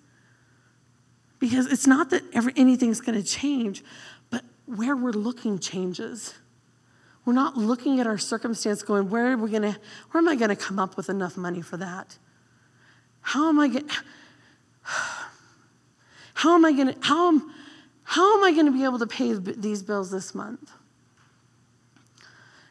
Because 1.39 1.71
it's 1.71 1.87
not 1.87 2.11
that 2.11 2.23
every, 2.33 2.53
anything's 2.57 3.01
going 3.01 3.21
to 3.21 3.27
change, 3.27 3.85
but 4.31 4.43
where 4.67 4.97
we're 4.97 5.13
looking 5.13 5.59
changes. 5.59 6.35
We're 7.25 7.35
not 7.35 7.57
looking 7.57 8.01
at 8.01 8.07
our 8.07 8.19
circumstance 8.19 8.83
going, 8.83 9.11
where 9.11 9.33
are 9.33 9.37
we 9.37 9.51
going 9.51 9.63
to, 9.63 9.79
where 10.11 10.21
am 10.21 10.29
I 10.29 10.35
going 10.35 10.49
to 10.49 10.57
come 10.57 10.79
up 10.79 10.97
with 10.97 11.09
enough 11.09 11.37
money 11.37 11.63
for 11.63 11.77
that? 11.77 12.19
how 13.29 13.51
am 13.51 13.61
I 13.61 13.69
going 13.69 13.89
how 16.35 16.55
am 16.55 16.65
I 16.65 16.73
going 16.73 16.95
to 16.95 16.97
how 17.03 17.29
am, 17.29 17.55
how 18.05 18.39
am 18.39 18.45
I 18.45 18.53
going 18.53 18.67
to 18.67 18.73
be 18.73 18.85
able 18.85 18.99
to 19.01 19.07
pay 19.07 19.35
these 19.35 19.83
bills 19.83 20.11
this 20.11 20.35
month? 20.35 20.73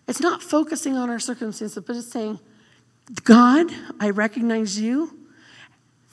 It's 0.07 0.20
not 0.20 0.41
focusing 0.41 0.95
on 0.97 1.09
our 1.09 1.20
circumstances, 1.20 1.84
but 1.86 1.95
it's 1.95 2.11
saying, 2.11 2.39
God, 3.24 3.68
I 3.99 4.10
recognize 4.10 4.80
you. 4.80 5.18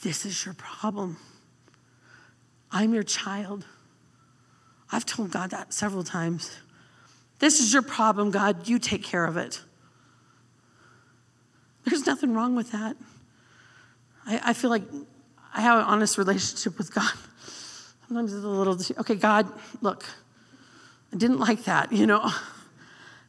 This 0.02 0.24
is 0.24 0.44
your 0.44 0.54
problem. 0.54 1.16
I'm 2.70 2.94
your 2.94 3.02
child. 3.02 3.64
I've 4.92 5.06
told 5.06 5.32
God 5.32 5.50
that 5.50 5.72
several 5.72 6.04
times. 6.04 6.56
This 7.40 7.60
is 7.60 7.72
your 7.72 7.82
problem, 7.82 8.30
God. 8.30 8.68
You 8.68 8.78
take 8.78 9.02
care 9.02 9.24
of 9.24 9.36
it. 9.36 9.60
There's 11.84 12.06
nothing 12.06 12.32
wrong 12.32 12.54
with 12.54 12.72
that. 12.72 12.96
I, 14.26 14.40
I 14.46 14.52
feel 14.52 14.70
like 14.70 14.84
I 15.52 15.60
have 15.60 15.80
an 15.80 15.84
honest 15.84 16.16
relationship 16.16 16.78
with 16.78 16.94
God. 16.94 17.12
Sometimes 18.06 18.32
it's 18.32 18.44
a 18.44 18.48
little, 18.48 18.78
okay, 19.00 19.14
God, 19.16 19.48
look, 19.80 20.04
I 21.12 21.16
didn't 21.16 21.40
like 21.40 21.64
that, 21.64 21.92
you 21.92 22.06
know. 22.06 22.30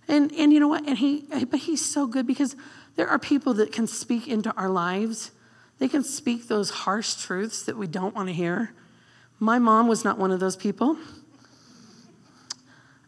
And, 0.07 0.32
and 0.34 0.53
you 0.53 0.59
know 0.59 0.68
what? 0.68 0.88
And 0.88 0.97
he, 0.97 1.26
but 1.49 1.59
he's 1.59 1.84
so 1.84 2.05
good 2.05 2.28
because 2.28 2.55
there 2.95 3.07
are 3.07 3.19
people 3.19 3.53
that 3.55 3.71
can 3.71 3.87
speak 3.87 4.27
into 4.27 4.53
our 4.55 4.69
lives. 4.69 5.31
They 5.79 5.87
can 5.87 6.03
speak 6.03 6.47
those 6.47 6.69
harsh 6.69 7.15
truths 7.15 7.63
that 7.63 7.77
we 7.77 7.87
don't 7.87 8.15
want 8.15 8.29
to 8.29 8.33
hear. 8.33 8.73
My 9.39 9.59
mom 9.59 9.87
was 9.87 10.03
not 10.03 10.17
one 10.17 10.31
of 10.31 10.39
those 10.39 10.55
people. 10.55 10.97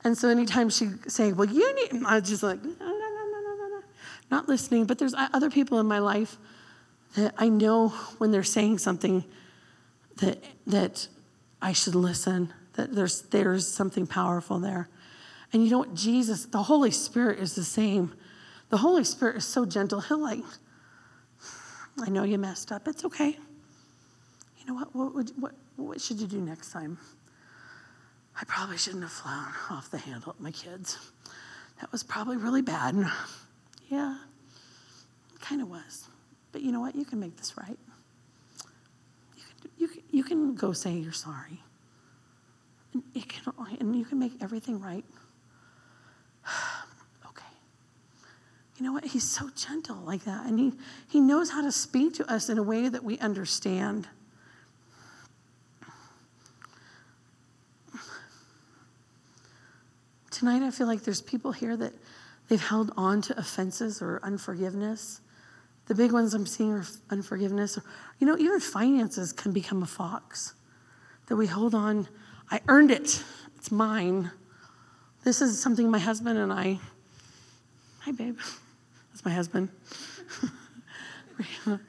And 0.04 0.18
so 0.18 0.30
anytime 0.30 0.70
she'd 0.70 1.10
say, 1.12 1.34
Well, 1.34 1.48
you 1.48 1.76
need, 1.76 2.04
I 2.06 2.20
was 2.20 2.30
just 2.30 2.44
like, 2.44 2.64
no, 2.64 2.70
no, 2.70 2.86
no, 2.86 2.90
no, 2.90 3.56
no, 3.58 3.68
no, 3.68 3.82
not 4.30 4.48
listening. 4.48 4.86
But 4.86 5.00
there's 5.00 5.14
other 5.18 5.50
people 5.50 5.80
in 5.80 5.86
my 5.86 6.00
life 6.00 6.38
that 7.16 7.34
I 7.38 7.50
know 7.50 7.90
when 8.18 8.32
they're 8.32 8.44
saying 8.44 8.78
something 8.78 9.24
that, 10.18 10.44
that 10.68 11.08
I 11.62 11.74
should 11.74 11.96
listen, 11.96 12.54
that 12.74 12.94
there's, 12.94 13.22
there's 13.24 13.68
something 13.68 14.06
powerful 14.06 14.60
there. 14.60 14.90
And 15.54 15.64
you 15.64 15.72
know 15.72 15.80
what? 15.80 15.94
Jesus, 15.94 16.46
the 16.46 16.64
Holy 16.64 16.92
Spirit 16.92 17.40
is 17.40 17.56
the 17.56 17.64
same. 17.64 18.14
The 18.70 18.78
Holy 18.78 19.04
Spirit 19.04 19.38
is 19.38 19.46
so 19.46 19.66
gentle. 19.66 20.02
He'll 20.02 20.22
like, 20.22 20.44
I 22.00 22.10
know 22.10 22.24
you 22.24 22.38
messed 22.38 22.72
up. 22.72 22.88
It's 22.88 23.06
okay. 23.06 23.38
You 24.60 24.66
know 24.68 24.74
what? 24.74 24.96
What, 24.96 25.16
would, 25.16 25.32
what, 25.40 25.54
what 25.78 26.02
should 26.02 26.20
you 26.20 26.28
do 26.28 26.42
next 26.42 26.72
time? 26.72 26.98
I 28.40 28.44
probably 28.46 28.78
shouldn't 28.78 29.04
have 29.04 29.12
flown 29.12 29.48
off 29.72 29.90
the 29.90 29.98
handle 29.98 30.32
at 30.32 30.40
my 30.40 30.52
kids. 30.52 30.98
That 31.82 31.92
was 31.92 32.04
probably 32.04 32.38
really 32.38 32.62
bad. 32.62 32.96
Yeah, 33.90 34.18
it 35.34 35.42
kind 35.42 35.62
of 35.62 35.70
was. 35.70 36.10
But 36.52 36.62
you 36.62 36.72
know 36.72 36.82
what? 36.82 36.96
You 36.96 37.06
can 37.06 37.20
make 37.20 37.38
this 37.38 37.56
right. 37.58 37.78
You 39.36 39.44
can, 39.62 39.72
you 39.78 39.88
can, 39.88 40.04
you 40.12 40.24
can 40.24 40.56
go 40.56 40.74
say 40.74 40.92
you're 40.92 41.14
sorry. 41.14 41.62
And, 42.94 43.04
it 43.16 43.30
can, 43.30 43.54
and 43.80 43.96
you 43.96 44.06
can 44.06 44.20
make 44.20 44.34
everything 44.42 44.80
right. 44.82 45.06
You 48.78 48.86
know 48.86 48.94
what? 48.94 49.06
He's 49.06 49.28
so 49.28 49.50
gentle 49.56 49.98
like 50.06 50.24
that. 50.26 50.46
And 50.46 50.60
he, 50.60 50.74
he 51.08 51.20
knows 51.20 51.50
how 51.50 51.62
to 51.62 51.72
speak 51.72 52.14
to 52.16 52.32
us 52.32 52.48
in 52.48 52.60
a 52.60 52.64
way 52.64 52.88
that 52.90 53.04
we 53.04 53.18
understand. 53.18 54.08
Tonight, 60.30 60.62
I 60.62 60.70
feel 60.70 60.86
like 60.86 61.02
there's 61.02 61.24
people 61.24 61.52
here 61.52 61.76
that 61.76 61.94
they've 62.48 62.62
held 62.62 62.92
on 62.96 63.24
to 63.24 63.40
offenses 63.40 64.00
or 64.04 64.20
unforgiveness. 64.22 65.22
The 65.88 65.96
big 65.96 66.12
ones 66.12 66.36
I'm 66.36 66.46
seeing 66.46 66.74
are 66.74 66.86
unforgiveness. 67.10 67.80
You 68.20 68.28
know, 68.28 68.38
even 68.38 68.60
finances 68.60 69.34
can 69.34 69.52
become 69.52 69.82
a 69.82 69.88
fox 69.88 70.54
that 71.26 71.36
we 71.36 71.48
hold 71.48 71.74
on. 71.74 72.08
I 72.52 72.62
earned 72.68 72.92
it, 72.92 73.24
it's 73.56 73.72
mine. 73.72 74.30
This 75.24 75.42
is 75.42 75.60
something 75.60 75.90
my 75.90 75.98
husband 75.98 76.38
and 76.38 76.54
I, 76.54 76.80
hi, 78.02 78.12
babe, 78.12 78.38
that's 79.18 79.26
my 79.26 79.34
husband. 79.34 79.70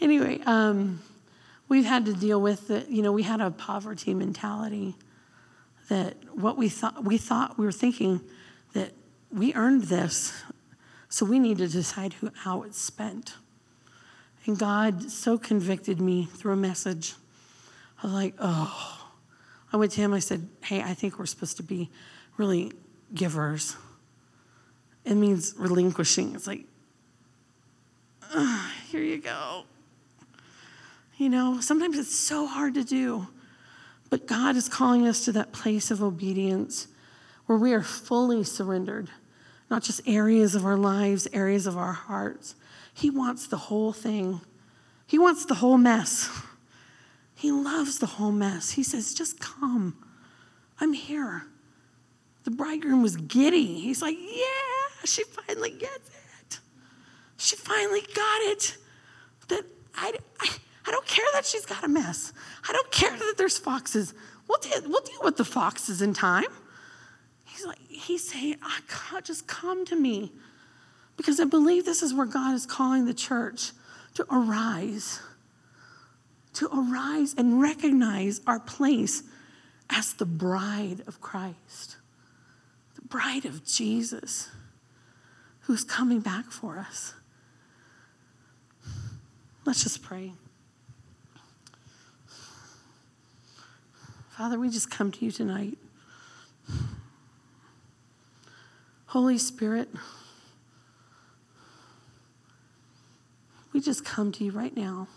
anyway, 0.00 0.40
um, 0.46 1.02
we've 1.68 1.84
had 1.84 2.06
to 2.06 2.14
deal 2.14 2.40
with 2.40 2.70
it. 2.70 2.88
You 2.88 3.02
know, 3.02 3.12
we 3.12 3.24
had 3.24 3.42
a 3.42 3.50
poverty 3.50 4.14
mentality 4.14 4.96
that 5.90 6.16
what 6.32 6.56
we 6.56 6.70
thought 6.70 7.04
we 7.04 7.18
thought 7.18 7.58
we 7.58 7.66
were 7.66 7.72
thinking 7.72 8.22
that 8.72 8.92
we 9.30 9.52
earned 9.52 9.84
this 9.84 10.32
so 11.10 11.26
we 11.26 11.38
need 11.38 11.58
to 11.58 11.68
decide 11.68 12.14
who, 12.14 12.30
how 12.34 12.62
it's 12.62 12.80
spent 12.80 13.34
and 14.46 14.58
god 14.58 15.10
so 15.10 15.36
convicted 15.36 16.00
me 16.00 16.24
through 16.24 16.52
a 16.52 16.56
message 16.56 17.14
i 18.02 18.06
was 18.06 18.14
like 18.14 18.34
oh 18.38 19.10
i 19.72 19.76
went 19.76 19.92
to 19.92 20.00
him 20.00 20.14
i 20.14 20.20
said 20.20 20.48
hey 20.62 20.80
i 20.80 20.94
think 20.94 21.18
we're 21.18 21.26
supposed 21.26 21.56
to 21.58 21.62
be 21.62 21.90
really 22.38 22.72
givers 23.12 23.76
it 25.04 25.14
means 25.14 25.54
relinquishing 25.56 26.34
it's 26.34 26.46
like 26.46 26.64
oh, 28.34 28.72
here 28.88 29.02
you 29.02 29.18
go 29.18 29.64
you 31.16 31.28
know 31.28 31.60
sometimes 31.60 31.98
it's 31.98 32.14
so 32.14 32.46
hard 32.46 32.74
to 32.74 32.84
do 32.84 33.26
but 34.12 34.26
God 34.26 34.56
is 34.56 34.68
calling 34.68 35.08
us 35.08 35.24
to 35.24 35.32
that 35.32 35.52
place 35.52 35.90
of 35.90 36.02
obedience 36.02 36.88
where 37.46 37.56
we 37.56 37.72
are 37.72 37.82
fully 37.82 38.44
surrendered, 38.44 39.08
not 39.70 39.82
just 39.82 40.06
areas 40.06 40.54
of 40.54 40.66
our 40.66 40.76
lives, 40.76 41.26
areas 41.32 41.66
of 41.66 41.78
our 41.78 41.94
hearts. 41.94 42.54
He 42.92 43.08
wants 43.08 43.46
the 43.46 43.56
whole 43.56 43.90
thing, 43.90 44.42
He 45.06 45.18
wants 45.18 45.46
the 45.46 45.54
whole 45.54 45.78
mess. 45.78 46.28
He 47.34 47.50
loves 47.50 47.98
the 47.98 48.06
whole 48.06 48.32
mess. 48.32 48.72
He 48.72 48.82
says, 48.82 49.14
just 49.14 49.40
come. 49.40 49.96
I'm 50.78 50.92
here. 50.92 51.46
The 52.44 52.50
bridegroom 52.50 53.02
was 53.02 53.16
giddy. 53.16 53.80
He's 53.80 54.02
like, 54.02 54.16
yeah, 54.16 54.81
she 55.06 55.24
finally 55.24 55.70
gets 55.70 56.08
it. 56.08 56.60
She 57.36 57.56
finally 57.56 58.02
got 58.14 58.40
it. 58.42 58.76
That 59.48 59.64
I, 59.94 60.14
I 60.40 60.48
I 60.86 60.90
don't 60.90 61.06
care 61.06 61.24
that 61.34 61.46
she's 61.46 61.66
got 61.66 61.84
a 61.84 61.88
mess. 61.88 62.32
I 62.68 62.72
don't 62.72 62.90
care 62.90 63.16
that 63.16 63.34
there's 63.38 63.58
foxes. 63.58 64.14
We'll 64.48 64.58
deal, 64.58 64.80
we'll 64.86 65.02
deal 65.02 65.20
with 65.22 65.36
the 65.36 65.44
foxes 65.44 66.02
in 66.02 66.12
time. 66.12 66.44
He's 67.46 67.64
like, 67.64 67.78
he's 67.88 68.28
saying, 68.28 68.56
oh, 68.62 68.66
ah, 68.68 68.80
God, 69.10 69.24
just 69.24 69.46
come 69.46 69.84
to 69.86 69.96
me. 69.96 70.32
Because 71.16 71.38
I 71.38 71.44
believe 71.44 71.84
this 71.84 72.02
is 72.02 72.12
where 72.12 72.26
God 72.26 72.54
is 72.54 72.66
calling 72.66 73.04
the 73.04 73.14
church 73.14 73.72
to 74.14 74.26
arise, 74.30 75.20
to 76.54 76.68
arise 76.68 77.34
and 77.36 77.60
recognize 77.60 78.40
our 78.46 78.58
place 78.58 79.22
as 79.88 80.14
the 80.14 80.26
bride 80.26 81.02
of 81.06 81.20
Christ, 81.20 81.96
the 82.94 83.02
bride 83.02 83.44
of 83.44 83.64
Jesus, 83.64 84.50
who's 85.72 85.84
coming 85.84 86.20
back 86.20 86.50
for 86.50 86.76
us. 86.78 87.14
Let's 89.64 89.82
just 89.82 90.02
pray. 90.02 90.34
Father, 94.28 94.58
we 94.58 94.68
just 94.68 94.90
come 94.90 95.10
to 95.12 95.24
you 95.24 95.30
tonight. 95.30 95.78
Holy 99.06 99.38
Spirit, 99.38 99.88
we 103.72 103.80
just 103.80 104.04
come 104.04 104.30
to 104.32 104.44
you 104.44 104.52
right 104.52 104.76
now. 104.76 105.08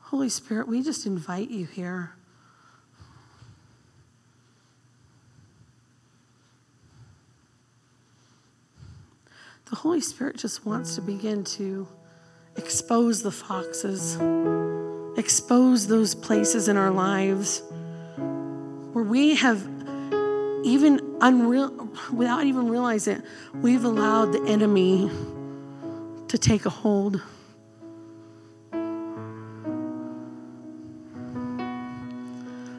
Holy 0.00 0.30
Spirit, 0.30 0.66
we 0.66 0.82
just 0.82 1.06
invite 1.06 1.50
you 1.50 1.66
here. 1.66 2.10
The 9.68 9.76
Holy 9.76 10.00
Spirit 10.00 10.36
just 10.36 10.64
wants 10.64 10.94
to 10.94 11.02
begin 11.02 11.44
to 11.44 11.86
expose 12.56 13.22
the 13.22 13.30
foxes 13.30 14.16
expose 15.16 15.86
those 15.86 16.14
places 16.14 16.68
in 16.68 16.76
our 16.76 16.90
lives 16.90 17.62
where 18.92 19.04
we 19.04 19.34
have 19.34 19.66
even 20.62 21.00
unreal 21.20 21.70
without 22.12 22.44
even 22.44 22.68
realizing 22.68 23.18
it, 23.18 23.24
we've 23.54 23.84
allowed 23.84 24.32
the 24.32 24.42
enemy 24.46 25.10
to 26.28 26.38
take 26.38 26.66
a 26.66 26.70
hold. 26.70 27.22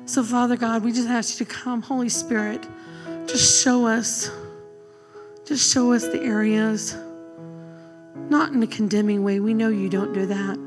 So, 0.05 0.23
Father 0.23 0.57
God, 0.57 0.83
we 0.83 0.91
just 0.91 1.07
ask 1.07 1.39
you 1.39 1.45
to 1.45 1.51
come, 1.51 1.81
Holy 1.81 2.09
Spirit, 2.09 2.65
just 3.25 3.63
show 3.63 3.87
us, 3.87 4.29
just 5.47 5.71
show 5.71 5.93
us 5.93 6.03
the 6.03 6.21
areas, 6.21 6.97
not 8.29 8.51
in 8.51 8.61
a 8.61 8.67
condemning 8.67 9.23
way. 9.23 9.39
We 9.39 9.53
know 9.53 9.69
you 9.69 9.87
don't 9.87 10.11
do 10.11 10.25
that. 10.25 10.57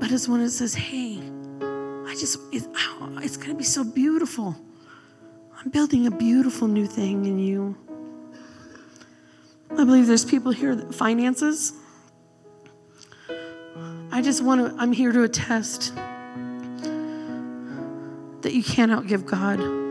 But 0.00 0.10
as 0.10 0.28
when 0.28 0.40
it 0.40 0.50
says, 0.50 0.74
hey, 0.74 1.20
I 1.60 2.16
just, 2.18 2.40
it, 2.52 2.66
oh, 2.74 3.18
it's 3.22 3.36
going 3.36 3.50
to 3.50 3.54
be 3.54 3.62
so 3.62 3.84
beautiful. 3.84 4.56
I'm 5.60 5.70
building 5.70 6.08
a 6.08 6.10
beautiful 6.10 6.66
new 6.66 6.86
thing 6.86 7.24
in 7.24 7.38
you. 7.38 7.76
I 9.70 9.84
believe 9.84 10.08
there's 10.08 10.24
people 10.24 10.50
here 10.50 10.74
that 10.74 10.92
finances. 10.92 11.72
I 14.10 14.22
just 14.22 14.42
want 14.42 14.60
to, 14.60 14.74
I'm 14.82 14.90
here 14.90 15.12
to 15.12 15.22
attest 15.22 15.94
that 18.42 18.52
you 18.52 18.64
can't 18.64 18.90
outgive 18.90 19.24
God. 19.24 19.85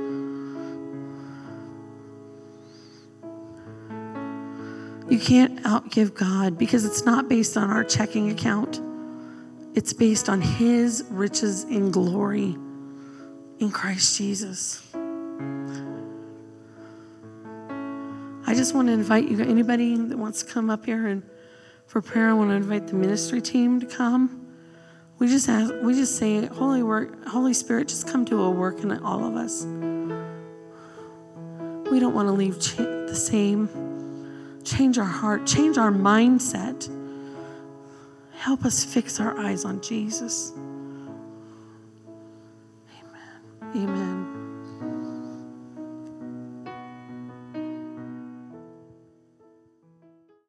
You 5.15 5.21
can't 5.21 5.63
outgive 5.63 6.13
God 6.13 6.57
because 6.57 6.83
it's 6.83 7.05
not 7.05 7.29
based 7.29 7.55
on 7.55 7.69
our 7.69 7.85
checking 7.85 8.31
account. 8.31 8.81
It's 9.73 9.93
based 9.93 10.27
on 10.27 10.41
His 10.41 11.05
riches 11.09 11.63
in 11.63 11.89
glory 11.89 12.57
in 13.59 13.71
Christ 13.71 14.17
Jesus. 14.17 14.85
I 18.45 18.53
just 18.53 18.75
want 18.75 18.89
to 18.89 18.91
invite 18.91 19.29
you, 19.29 19.39
anybody 19.39 19.95
that 19.95 20.17
wants 20.17 20.43
to 20.43 20.51
come 20.51 20.69
up 20.69 20.85
here 20.85 21.07
and 21.07 21.23
for 21.87 22.01
prayer, 22.01 22.29
I 22.29 22.33
want 22.33 22.49
to 22.49 22.55
invite 22.55 22.87
the 22.87 22.95
ministry 22.95 23.39
team 23.41 23.79
to 23.79 23.85
come. 23.85 24.45
We 25.17 25.29
just 25.29 25.47
ask, 25.47 25.73
we 25.81 25.93
just 25.93 26.17
say, 26.17 26.45
Holy 26.47 26.83
work, 26.83 27.25
Holy 27.25 27.53
Spirit, 27.53 27.87
just 27.87 28.05
come 28.05 28.25
do 28.25 28.41
a 28.41 28.51
work 28.51 28.81
in 28.81 28.91
all 28.91 29.23
of 29.23 29.37
us. 29.37 29.63
We 31.89 32.01
don't 32.01 32.13
want 32.13 32.27
to 32.27 32.33
leave 32.33 32.59
the 33.07 33.15
same. 33.15 33.94
Change 34.65 34.97
our 34.97 35.05
heart, 35.05 35.45
change 35.45 35.77
our 35.77 35.91
mindset. 35.91 36.89
Help 38.37 38.65
us 38.65 38.83
fix 38.83 39.19
our 39.19 39.37
eyes 39.39 39.63
on 39.63 39.79
Jesus. 39.81 40.51
Amen. 42.99 43.41
Amen. 43.75 44.14